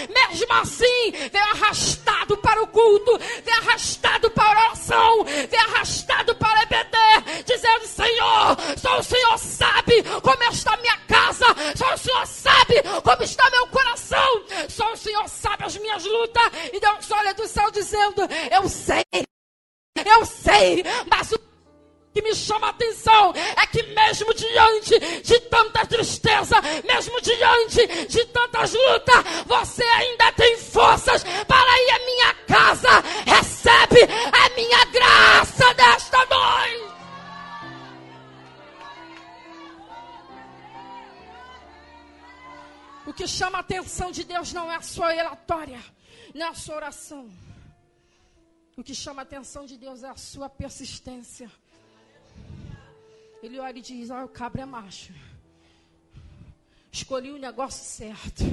[0.09, 6.62] mesmo assim, veio arrastado para o culto, veio arrastado para a oração, veio arrastado para
[6.62, 12.82] EBD, dizendo: Senhor, só o Senhor sabe como está minha casa, só o Senhor sabe
[13.03, 16.51] como está meu coração, só o Senhor sabe as minhas lutas.
[16.72, 19.05] E Deus olha do céu dizendo: Eu sei.
[20.05, 21.38] Eu sei, mas o
[22.12, 28.24] que me chama a atenção é que mesmo diante de tanta tristeza, mesmo diante de
[28.26, 32.88] tantas lutas, você ainda tem forças para ir à minha casa.
[33.26, 36.88] Recebe a minha graça desta noite.
[43.07, 45.82] O que chama a atenção de Deus não é a sua relatória,
[46.34, 47.47] não é a sua oração.
[48.79, 51.51] O que chama a atenção de Deus é a sua persistência.
[53.43, 55.12] Ele olha e diz: Ah, o cabra é macho.
[56.93, 58.45] Escolhi o negócio certo.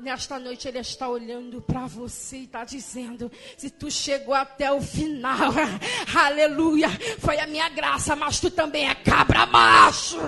[0.00, 4.82] Nesta noite ele está olhando para você e está dizendo: se tu chegou até o
[4.82, 5.52] final,
[6.12, 6.88] aleluia,
[7.20, 10.18] foi a minha graça, mas tu também é cabra macho.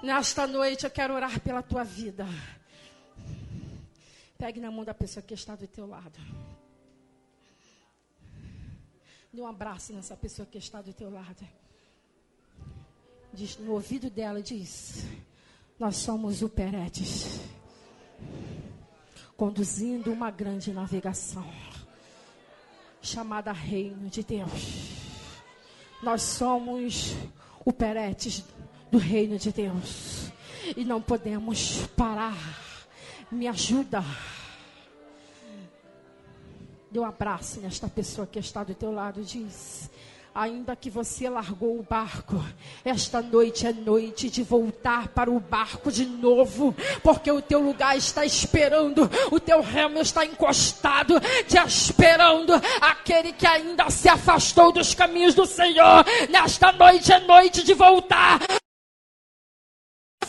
[0.00, 2.28] Nesta noite eu quero orar pela tua vida.
[4.42, 6.18] Pegue na mão da pessoa que está do teu lado.
[9.32, 11.46] Dê um abraço nessa pessoa que está do teu lado.
[13.32, 15.06] Diz, no ouvido dela diz:
[15.78, 17.38] Nós somos o Peretes,
[19.36, 21.48] conduzindo uma grande navegação
[23.00, 24.50] chamada Reino de Deus.
[26.02, 27.14] Nós somos
[27.64, 28.42] o Peretes
[28.90, 30.32] do Reino de Deus
[30.76, 32.34] e não podemos parar
[33.32, 34.04] me ajuda.
[36.92, 39.22] Dê um abraço nesta pessoa que está do teu lado.
[39.22, 39.88] Diz:
[40.34, 42.38] Ainda que você largou o barco,
[42.84, 47.96] esta noite é noite de voltar para o barco de novo, porque o teu lugar
[47.96, 51.18] está esperando, o teu remo está encostado,
[51.48, 52.52] te esperando.
[52.78, 58.38] Aquele que ainda se afastou dos caminhos do Senhor, nesta noite é noite de voltar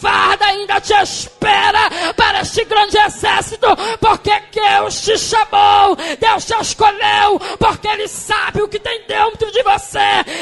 [0.03, 3.67] farda ainda te espera para este grande exército,
[4.01, 9.63] porque Deus te chamou, Deus te escolheu, porque Ele sabe o que tem dentro de
[9.63, 9.99] você,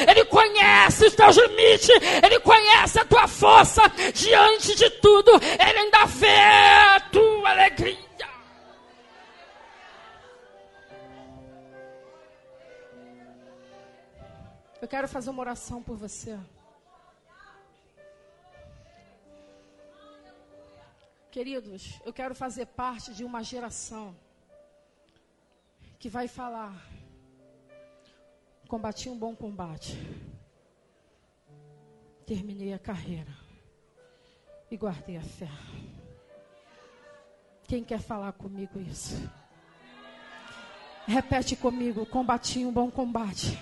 [0.09, 1.89] Ele conhece os teus limites,
[2.23, 3.83] Ele conhece a tua força,
[4.15, 6.39] diante de tudo, Ele ainda vê
[6.95, 7.97] a tua alegria.
[14.81, 16.35] Eu quero fazer uma oração por você.
[21.31, 24.13] Queridos, eu quero fazer parte de uma geração
[25.97, 26.85] que vai falar:
[28.67, 29.97] combati um bom combate,
[32.25, 33.31] terminei a carreira
[34.69, 35.47] e guardei a fé.
[37.63, 39.15] Quem quer falar comigo isso?
[41.07, 43.57] Repete comigo: combati um bom combate,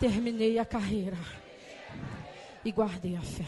[0.00, 1.18] terminei a carreira
[2.64, 3.44] e guardei a fé.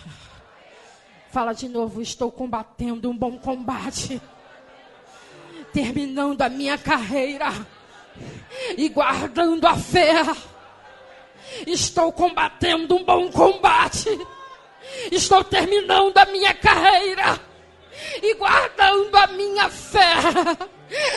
[1.35, 4.23] Fala de novo, estou combatendo um bom combate.
[5.73, 7.49] Terminando a minha carreira
[8.79, 10.23] e guardando a fé.
[11.67, 14.17] Estou combatendo um bom combate.
[15.11, 17.41] Estou terminando a minha carreira
[18.23, 20.15] e guardando a minha fé.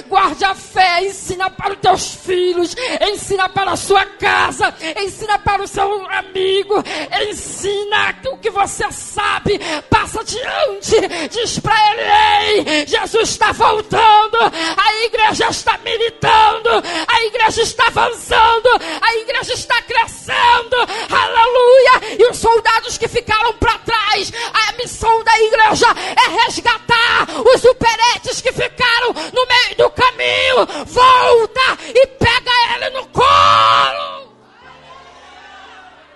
[0.08, 5.64] Guarde a fé, ensina para os teus filhos, ensina para a sua casa, ensina para
[5.64, 6.84] o seu amigo,
[7.30, 9.60] ensina o que você sabe,
[9.90, 14.38] passa adiante, diz para ele: Ei, Jesus está voltando,
[14.78, 16.70] a igreja está militando,
[17.08, 18.70] a igreja está avançando,
[19.02, 20.76] a igreja está crescendo,
[21.12, 22.18] aleluia.
[22.18, 25.88] E os soldados que ficaram para trás, a missão da igreja
[26.26, 33.08] é resgatar os superetes que ficaram no meio do caminho, volta e pega ele no
[33.08, 34.34] colo.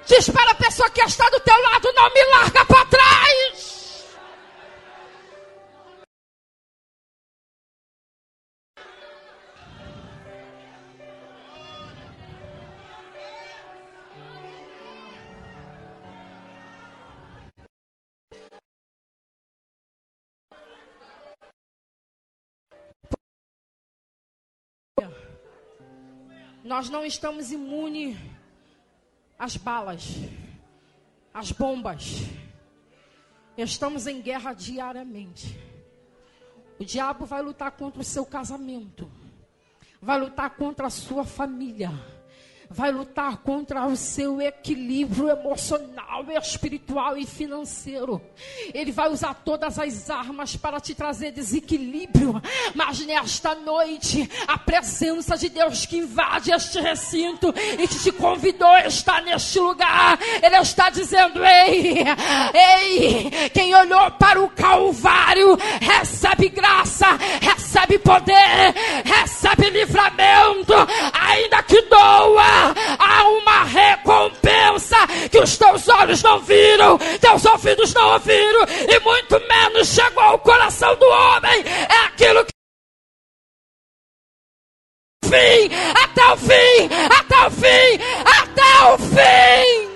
[0.07, 3.80] Diz para a pessoa que está do teu lado, não me larga para trás.
[26.71, 28.17] Nós não estamos imunes
[29.37, 30.15] às balas,
[31.33, 32.21] às bombas.
[33.57, 35.59] Estamos em guerra diariamente.
[36.79, 39.11] O diabo vai lutar contra o seu casamento,
[40.01, 41.91] vai lutar contra a sua família
[42.73, 48.21] vai lutar contra o seu equilíbrio emocional, espiritual e financeiro.
[48.73, 52.41] Ele vai usar todas as armas para te trazer desequilíbrio.
[52.73, 58.69] Mas nesta noite, a presença de Deus que invade este recinto e que te convidou
[58.69, 62.05] a estar neste lugar, Ele está dizendo: Ei,
[62.53, 67.07] ei, quem olhou para o Calvário recebe graça,
[67.41, 70.73] recebe poder, recebe livramento,
[71.13, 72.60] ainda que doa
[72.99, 74.97] há uma recompensa
[75.29, 80.39] que os teus olhos não viram, teus ouvidos não ouviram, e muito menos chegou ao
[80.39, 81.63] coração do homem.
[81.89, 82.51] É aquilo que
[85.31, 85.69] fim,
[86.03, 89.91] até o fim, até o fim, até o fim.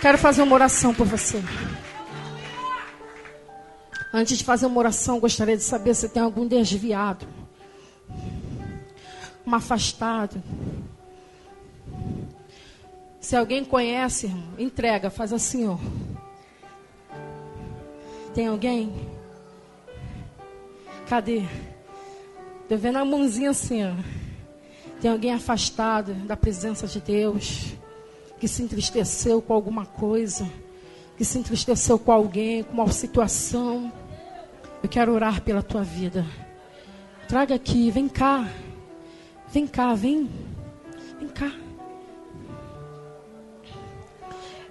[0.00, 1.42] Quero fazer uma oração por você.
[4.16, 7.26] Antes de fazer uma oração, gostaria de saber se tem algum desviado,
[9.44, 10.40] um afastado.
[13.18, 15.76] Se alguém conhece, irmão, entrega, faz assim, ó.
[18.32, 18.94] Tem alguém?
[21.08, 21.42] Cadê?
[22.68, 23.94] Tô vendo a mãozinha assim, ó.
[25.00, 27.74] Tem alguém afastado da presença de Deus,
[28.38, 30.48] que se entristeceu com alguma coisa,
[31.16, 33.92] que se entristeceu com alguém, com uma situação.
[34.84, 36.26] Eu quero orar pela tua vida.
[37.26, 38.46] Traga aqui, vem cá.
[39.50, 40.30] Vem cá, vem.
[41.18, 41.50] Vem cá.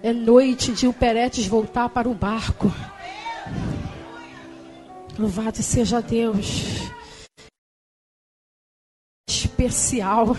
[0.04, 2.72] É noite de o Peretes voltar para o barco.
[5.18, 6.62] Louvado seja Deus.
[9.28, 10.38] Especial.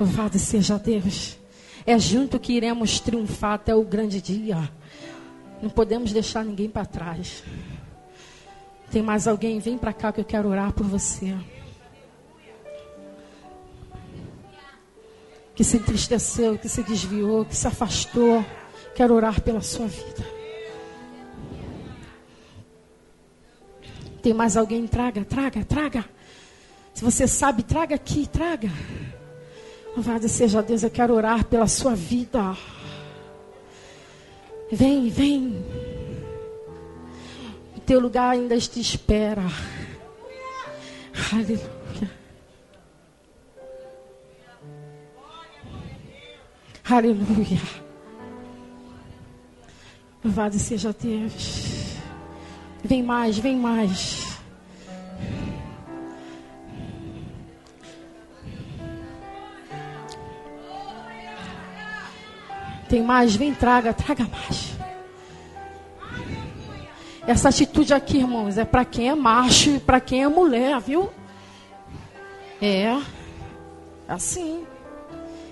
[0.00, 1.38] Louvado seja Deus.
[1.86, 4.68] É junto que iremos triunfar até o grande dia.
[5.60, 7.42] Não podemos deixar ninguém para trás.
[8.90, 9.58] Tem mais alguém?
[9.58, 11.36] Vem para cá que eu quero orar por você.
[15.54, 18.44] Que se entristeceu, que se desviou, que se afastou.
[18.94, 20.24] Quero orar pela sua vida.
[24.22, 24.86] Tem mais alguém?
[24.86, 26.04] Traga, traga, traga.
[26.94, 28.70] Se você sabe, traga aqui, traga.
[29.94, 32.56] Louvado seja Deus, eu quero orar pela sua vida.
[34.70, 35.64] Vem, vem.
[37.76, 39.42] O teu lugar ainda te espera.
[41.32, 42.10] Aleluia.
[46.84, 47.60] Aleluia.
[50.24, 51.96] Louvado seja Deus.
[52.84, 54.27] Vem mais, vem mais.
[62.88, 63.36] Tem mais?
[63.36, 64.76] Vem, traga, traga mais.
[67.26, 71.10] Essa atitude aqui, irmãos, é para quem é macho e para quem é mulher, viu?
[72.62, 72.98] É.
[74.08, 74.64] Assim.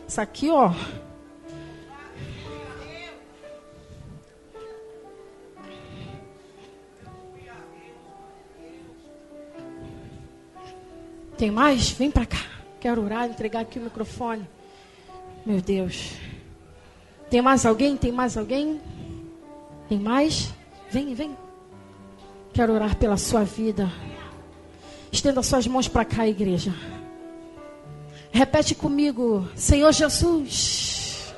[0.09, 0.72] Isso aqui, ó.
[11.37, 11.91] Tem mais?
[11.91, 12.39] Vem para cá.
[12.80, 14.49] Quero orar, entregar aqui o microfone.
[15.45, 16.14] Meu Deus.
[17.31, 17.97] Tem mais alguém?
[17.97, 18.81] Tem mais alguém?
[19.89, 20.53] Tem mais?
[20.91, 21.37] Vem, vem.
[22.53, 23.91] Quero orar pela sua vida.
[25.11, 26.74] Estenda suas mãos para cá, igreja.
[28.31, 31.35] Repete comigo, Senhor Jesus.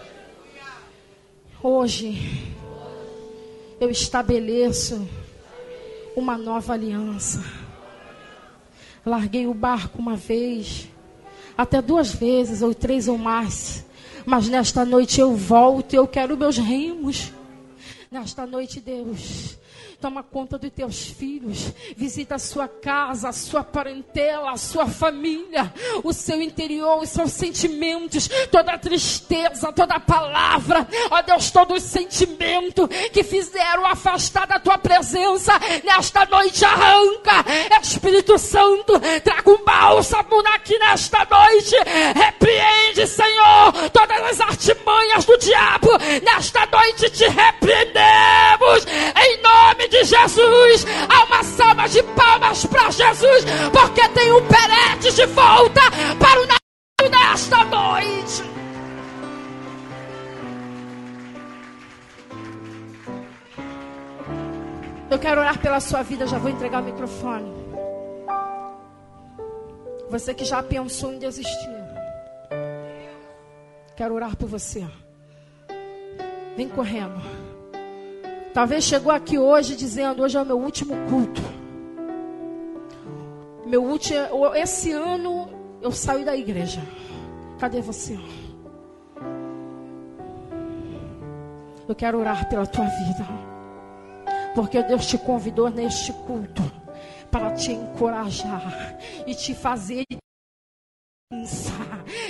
[1.62, 2.54] Hoje
[3.80, 5.08] eu estabeleço
[6.14, 7.42] uma nova aliança.
[9.06, 10.88] Larguei o barco uma vez,
[11.56, 13.86] até duas vezes, ou três ou mais.
[14.28, 17.32] Mas nesta noite eu volto eu quero meus remos.
[18.10, 19.58] Nesta noite, Deus,
[20.00, 21.72] Toma conta dos teus filhos.
[21.96, 25.74] Visita a sua casa, a sua parentela, a sua família,
[26.04, 30.86] o seu interior, os seus sentimentos, toda a tristeza, toda a palavra.
[31.10, 35.52] Ó Deus, todo o sentimento que fizeram afastar da tua presença.
[35.82, 37.44] Nesta noite arranca.
[37.82, 41.74] Espírito Santo, traga um bálsamo aqui nesta noite.
[42.14, 45.90] Repreende, Senhor, todas as artimanhas do diabo.
[46.22, 48.86] Nesta noite te repreendemos.
[49.16, 50.86] Em nome de Jesus.
[51.08, 55.80] Há uma salva de palmas para Jesus, porque tem um perete de volta
[56.18, 58.58] para o Natal nesta noite.
[65.10, 67.50] Eu quero orar pela sua vida, já vou entregar o microfone.
[70.10, 71.87] Você que já pensou em desistir.
[73.98, 74.86] Quero orar por você.
[76.56, 77.20] Vem correndo.
[78.54, 81.42] Talvez chegou aqui hoje dizendo: hoje é o meu último culto.
[83.66, 85.48] Meu último, esse ano
[85.82, 86.80] eu saio da igreja.
[87.58, 88.16] Cadê você?
[91.88, 93.26] Eu quero orar pela tua vida.
[94.54, 96.62] Porque Deus te convidou neste culto
[97.32, 98.96] para te encorajar
[99.26, 100.04] e te fazer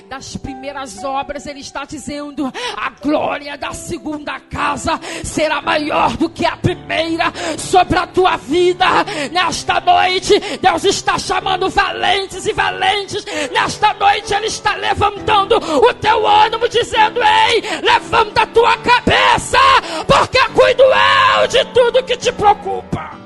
[0.08, 6.44] das primeiras obras, ele está dizendo: a glória da segunda casa será maior do que
[6.44, 8.84] a primeira sobre a tua vida.
[9.30, 13.24] Nesta noite, Deus está chamando valentes e valentes.
[13.52, 19.58] Nesta noite, Ele está levantando o teu ânimo, dizendo: Ei, levanta a tua cabeça,
[20.06, 23.17] porque cuido eu de tudo que te preocupa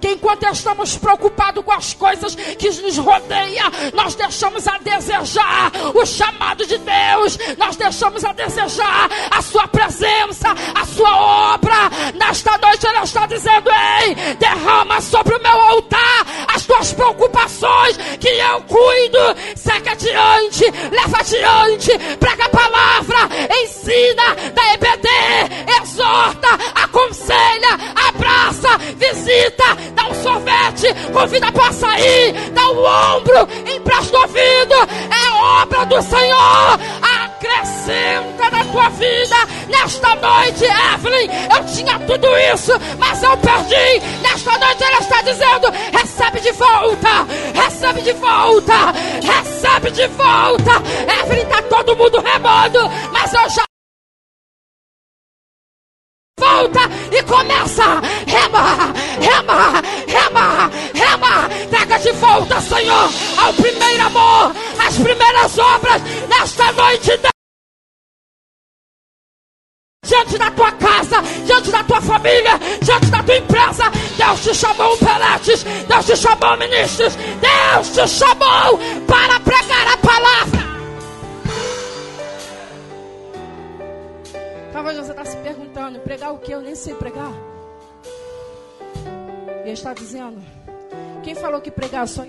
[0.00, 6.04] que enquanto estamos preocupados com as coisas que nos rodeiam, nós deixamos a desejar o
[6.06, 11.90] chamado de Deus, nós deixamos a desejar a sua presença, a sua obra.
[12.14, 18.28] Nesta noite ela está dizendo: Ei, derrama sobre o meu altar as tuas preocupações, que
[18.28, 19.18] eu cuido.
[19.56, 23.18] Segue adiante, leva adiante, prega a palavra,
[23.62, 25.08] ensina, dá EBD,
[25.82, 27.78] exorta, aconselha,
[28.48, 35.84] abraça, visita, dá um sorvete, convida para sair, dá um ombro, empresta ouvido, é obra
[35.86, 36.78] do Senhor,
[37.26, 39.36] acrescenta na tua vida,
[39.68, 45.70] nesta noite, Evelyn, eu tinha tudo isso, mas eu perdi, nesta noite ela está dizendo,
[45.92, 48.92] recebe de volta, recebe de volta,
[49.22, 50.82] recebe de volta,
[51.22, 53.67] Evelyn, está todo mundo remando, mas eu já
[56.48, 56.80] volta
[57.12, 58.00] e começa.
[58.26, 61.48] Rema, rema, rema, rema.
[61.70, 64.54] Traga de volta, Senhor, ao primeiro amor,
[64.86, 67.20] às primeiras obras nesta noite.
[70.04, 73.84] Diante da tua casa, diante da tua família, diante da tua empresa,
[74.16, 80.67] Deus te chamou peletes, Deus te chamou ministros, Deus te chamou para pregar a palavra.
[84.78, 86.52] Talvez você está se perguntando: pregar o que?
[86.52, 87.32] Eu nem sei pregar.
[88.94, 90.40] E ele está dizendo:
[91.24, 92.24] quem falou que pregar só.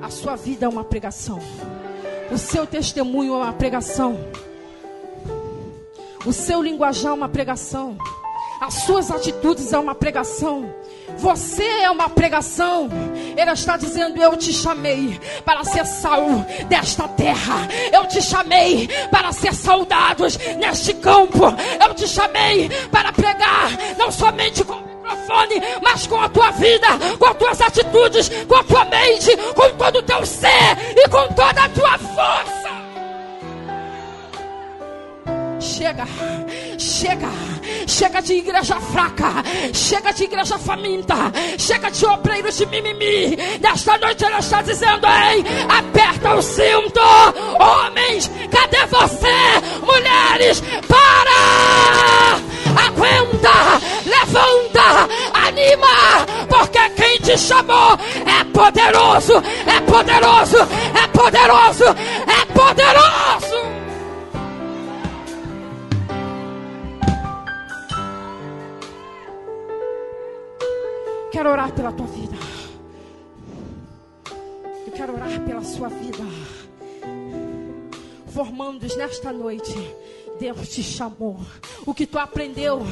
[0.00, 1.38] A sua vida é uma pregação.
[2.32, 4.18] O seu testemunho é uma pregação.
[6.24, 7.98] O seu linguajar é uma pregação.
[8.58, 10.74] As suas atitudes é uma pregação.
[11.18, 12.88] Você é uma pregação.
[13.36, 17.68] Ele está dizendo: Eu te chamei para ser sal desta terra.
[17.92, 21.44] Eu te chamei para ser soldados neste campo.
[21.86, 26.86] Eu te chamei para pregar, não somente com microfone, mas com a tua vida,
[27.18, 30.48] com as tuas atitudes, com a tua mente, com todo o teu ser
[30.96, 32.39] e com toda a tua força.
[35.90, 36.06] Chega,
[36.78, 37.28] chega,
[37.84, 39.42] chega de igreja fraca,
[39.74, 43.36] chega de igreja faminta, chega de obreiros de mimimi.
[43.60, 47.00] Nesta noite ela está dizendo: Ei, aperta o cinto,
[47.58, 49.34] homens, cadê você?
[49.84, 52.38] Mulheres, para!
[52.86, 55.08] Aguenta, levanta,
[55.44, 60.58] anima, porque quem te chamou é poderoso, é poderoso,
[60.94, 63.49] é poderoso, é poderoso.
[71.40, 72.36] Quero orar pela tua vida.
[74.86, 76.22] Eu quero orar pela sua vida.
[78.26, 79.74] Formandos nesta noite
[80.40, 81.38] Deus te chamou.
[81.84, 82.82] O que tu aprendeu,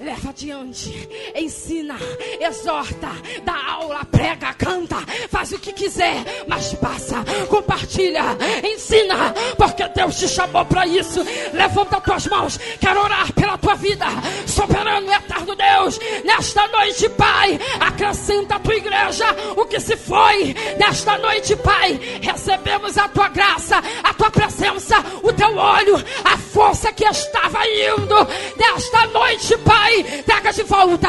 [0.00, 1.08] leva adiante.
[1.36, 1.96] Ensina,
[2.40, 3.10] exorta,
[3.44, 4.96] dá aula, prega, canta,
[5.30, 11.20] faz o que quiser, mas passa, compartilha, ensina, porque Deus te chamou para isso.
[11.52, 14.06] Levanta tuas mãos, quero orar pela tua vida,
[14.44, 16.00] soberano eterno Deus.
[16.24, 19.26] Nesta noite, Pai, acrescenta a tua igreja
[19.56, 20.56] o que se foi.
[20.76, 26.95] Nesta noite, Pai, recebemos a tua graça, a tua presença, o teu olho, a força
[26.96, 28.16] que estava indo
[28.56, 30.02] nesta noite, Pai.
[30.24, 31.08] Traga de volta,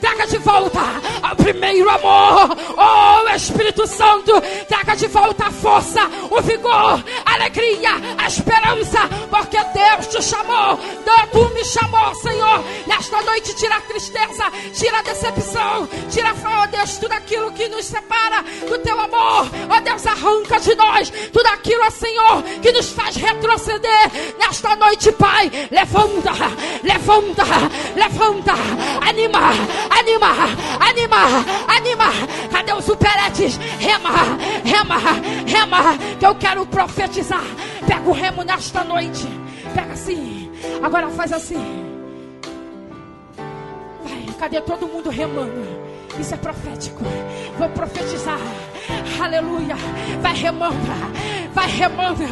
[0.00, 0.80] traga de volta
[1.22, 2.56] ao primeiro amor.
[2.76, 4.32] Oh, Espírito Santo,
[4.68, 10.78] traga de volta a força, o vigor, a alegria, a esperança, porque Deus te chamou.
[11.32, 12.64] Tu me chamou, Senhor.
[12.86, 17.84] Nesta noite, tira a tristeza, tira a decepção, tira, oh Deus, tudo aquilo que nos
[17.84, 19.46] separa do teu amor.
[19.70, 25.25] Oh Deus, arranca de nós tudo aquilo, Senhor, que nos faz retroceder nesta noite, Pai.
[25.70, 26.32] Levanta,
[26.82, 27.44] levanta,
[27.94, 28.52] levanta.
[29.06, 29.38] Anima,
[29.90, 30.28] anima,
[30.80, 31.16] anima,
[31.68, 32.04] anima.
[32.50, 33.56] Cadê os superetes?
[33.78, 34.10] Rema,
[34.64, 34.98] rema,
[35.46, 35.98] rema.
[36.18, 37.44] Que eu quero profetizar.
[37.86, 39.26] Pega o remo nesta noite.
[39.74, 40.50] Pega assim.
[40.82, 41.84] Agora faz assim.
[44.02, 45.86] Vai, cadê todo mundo remando?
[46.18, 47.04] Isso é profético.
[47.58, 48.38] Vou profetizar.
[49.20, 49.76] Aleluia.
[50.20, 50.76] Vai remando.
[51.52, 52.22] Vai remando.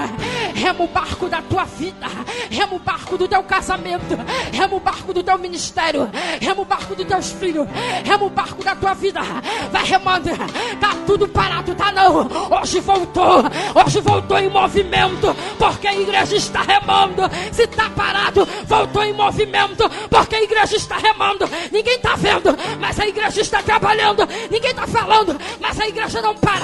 [0.55, 2.07] Rema o barco da tua vida.
[2.51, 4.17] Rema o barco do teu casamento.
[4.53, 6.11] Rema o barco do teu ministério.
[6.41, 7.67] Rema o barco dos teus filhos.
[8.05, 9.21] Rema o barco da tua vida.
[9.73, 10.31] Vai remando.
[10.81, 12.29] Tá tudo parado, tá não.
[12.61, 13.45] Hoje voltou.
[13.75, 15.35] Hoje voltou em movimento.
[15.59, 17.23] Porque a igreja está remando.
[17.51, 19.89] Se tá parado, voltou em movimento.
[20.11, 21.49] Porque a igreja está remando.
[21.73, 24.29] Ninguém tá vendo, mas a igreja está trabalhando.
[24.51, 26.64] Ninguém está falando, mas a igreja não para.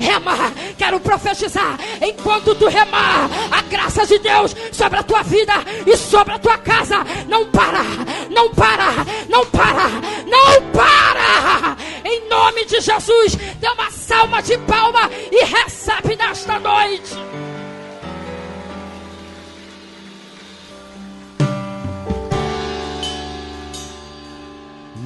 [0.00, 1.78] Rema, quero profetizar.
[2.00, 5.54] Enquanto tu remar, a graça de Deus sobre a tua vida
[5.86, 7.82] e sobre a tua casa não para,
[8.30, 8.92] não para,
[9.28, 9.88] não para,
[10.26, 11.76] não para.
[12.04, 17.16] Em nome de Jesus, dê uma salva de palma e recebe nesta noite.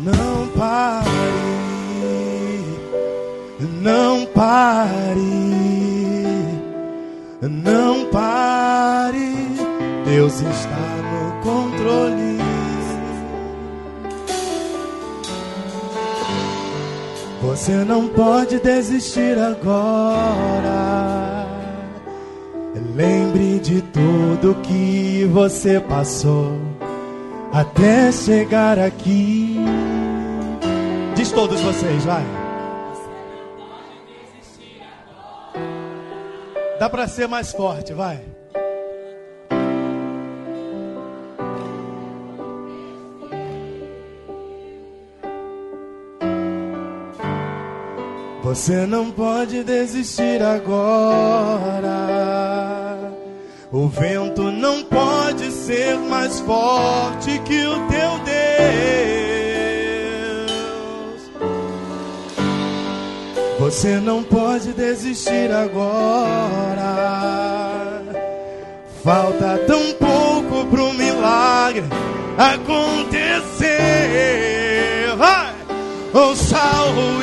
[0.04, 1.08] Não pare,
[3.82, 5.18] não pare,
[7.42, 9.32] não pare.
[10.04, 10.78] Deus está
[11.10, 12.38] no controle.
[17.42, 20.72] Você não pode desistir agora.
[22.94, 26.52] Lembre de tudo que você passou
[27.52, 29.56] até chegar aqui.
[31.16, 32.41] Diz todos vocês, vai.
[36.82, 38.18] Dá para ser mais forte, vai.
[48.42, 51.92] Você não pode desistir agora.
[53.70, 59.21] O vento não pode ser mais forte que o teu Deus.
[63.62, 66.82] Você não pode desistir agora.
[69.04, 71.84] Falta tão pouco pro milagre
[72.36, 73.76] acontecer.
[75.16, 75.54] Vai!
[76.12, 77.21] Ouça o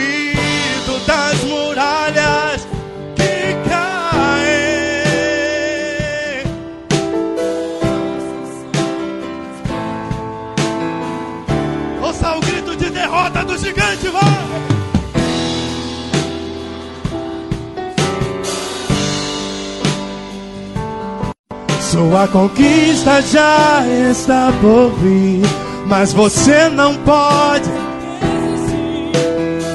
[22.00, 25.42] Sua conquista já está por vir,
[25.86, 27.70] mas você não pode.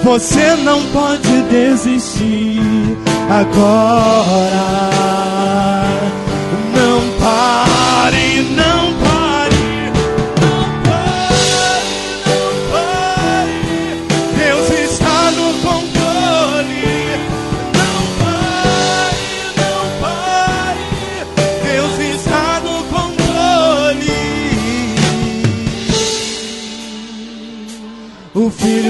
[0.02, 2.62] Você não pode desistir
[3.28, 4.62] agora.
[6.74, 8.83] Não pare, não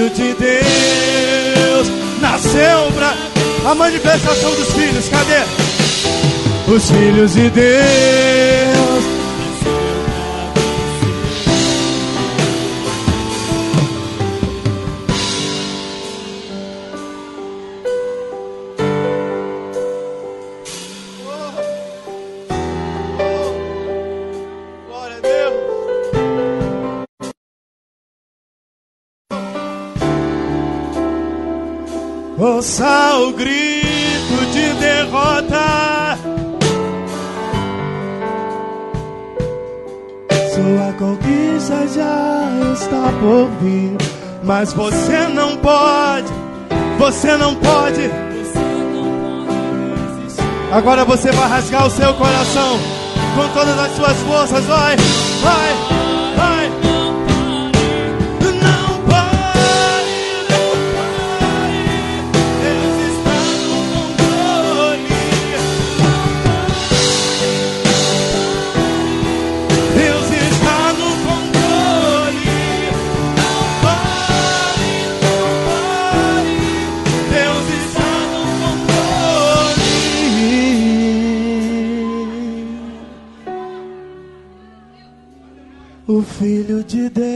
[0.05, 1.87] Filho de Deus
[2.21, 3.15] nasceu pra.
[3.67, 5.41] A manifestação dos filhos, cadê?
[6.71, 8.54] Os filhos de Deus.
[32.55, 36.17] Ouça o grito de derrota.
[40.53, 43.97] Sua conquista já está por vir,
[44.43, 46.31] mas você não pode,
[46.97, 48.09] você não pode.
[50.71, 52.79] Agora você vai rasgar o seu coração
[53.35, 56.04] com todas as suas forças, vai, vai.
[86.15, 87.35] O Filho de Deus.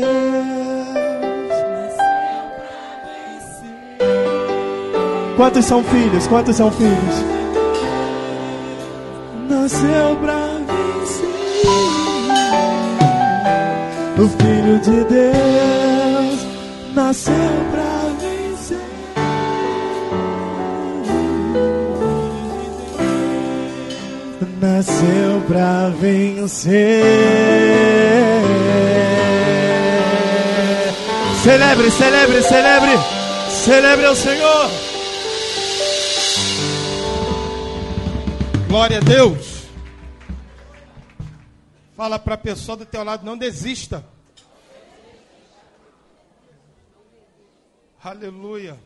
[5.36, 6.28] Quantos são filhos?
[6.28, 7.26] Quantos são filhos?
[9.50, 11.28] Nasceu pra vencer.
[14.18, 16.48] O Filho de Deus
[16.96, 17.34] nasceu
[17.72, 17.99] pra
[24.60, 27.04] Nasceu pra vencer.
[31.42, 32.92] Celebre, celebre, celebre.
[33.50, 34.70] Celebre ao Senhor.
[38.68, 39.64] Glória a Deus.
[41.96, 44.04] Fala para a pessoa do teu lado, não desista.
[48.04, 48.78] Aleluia.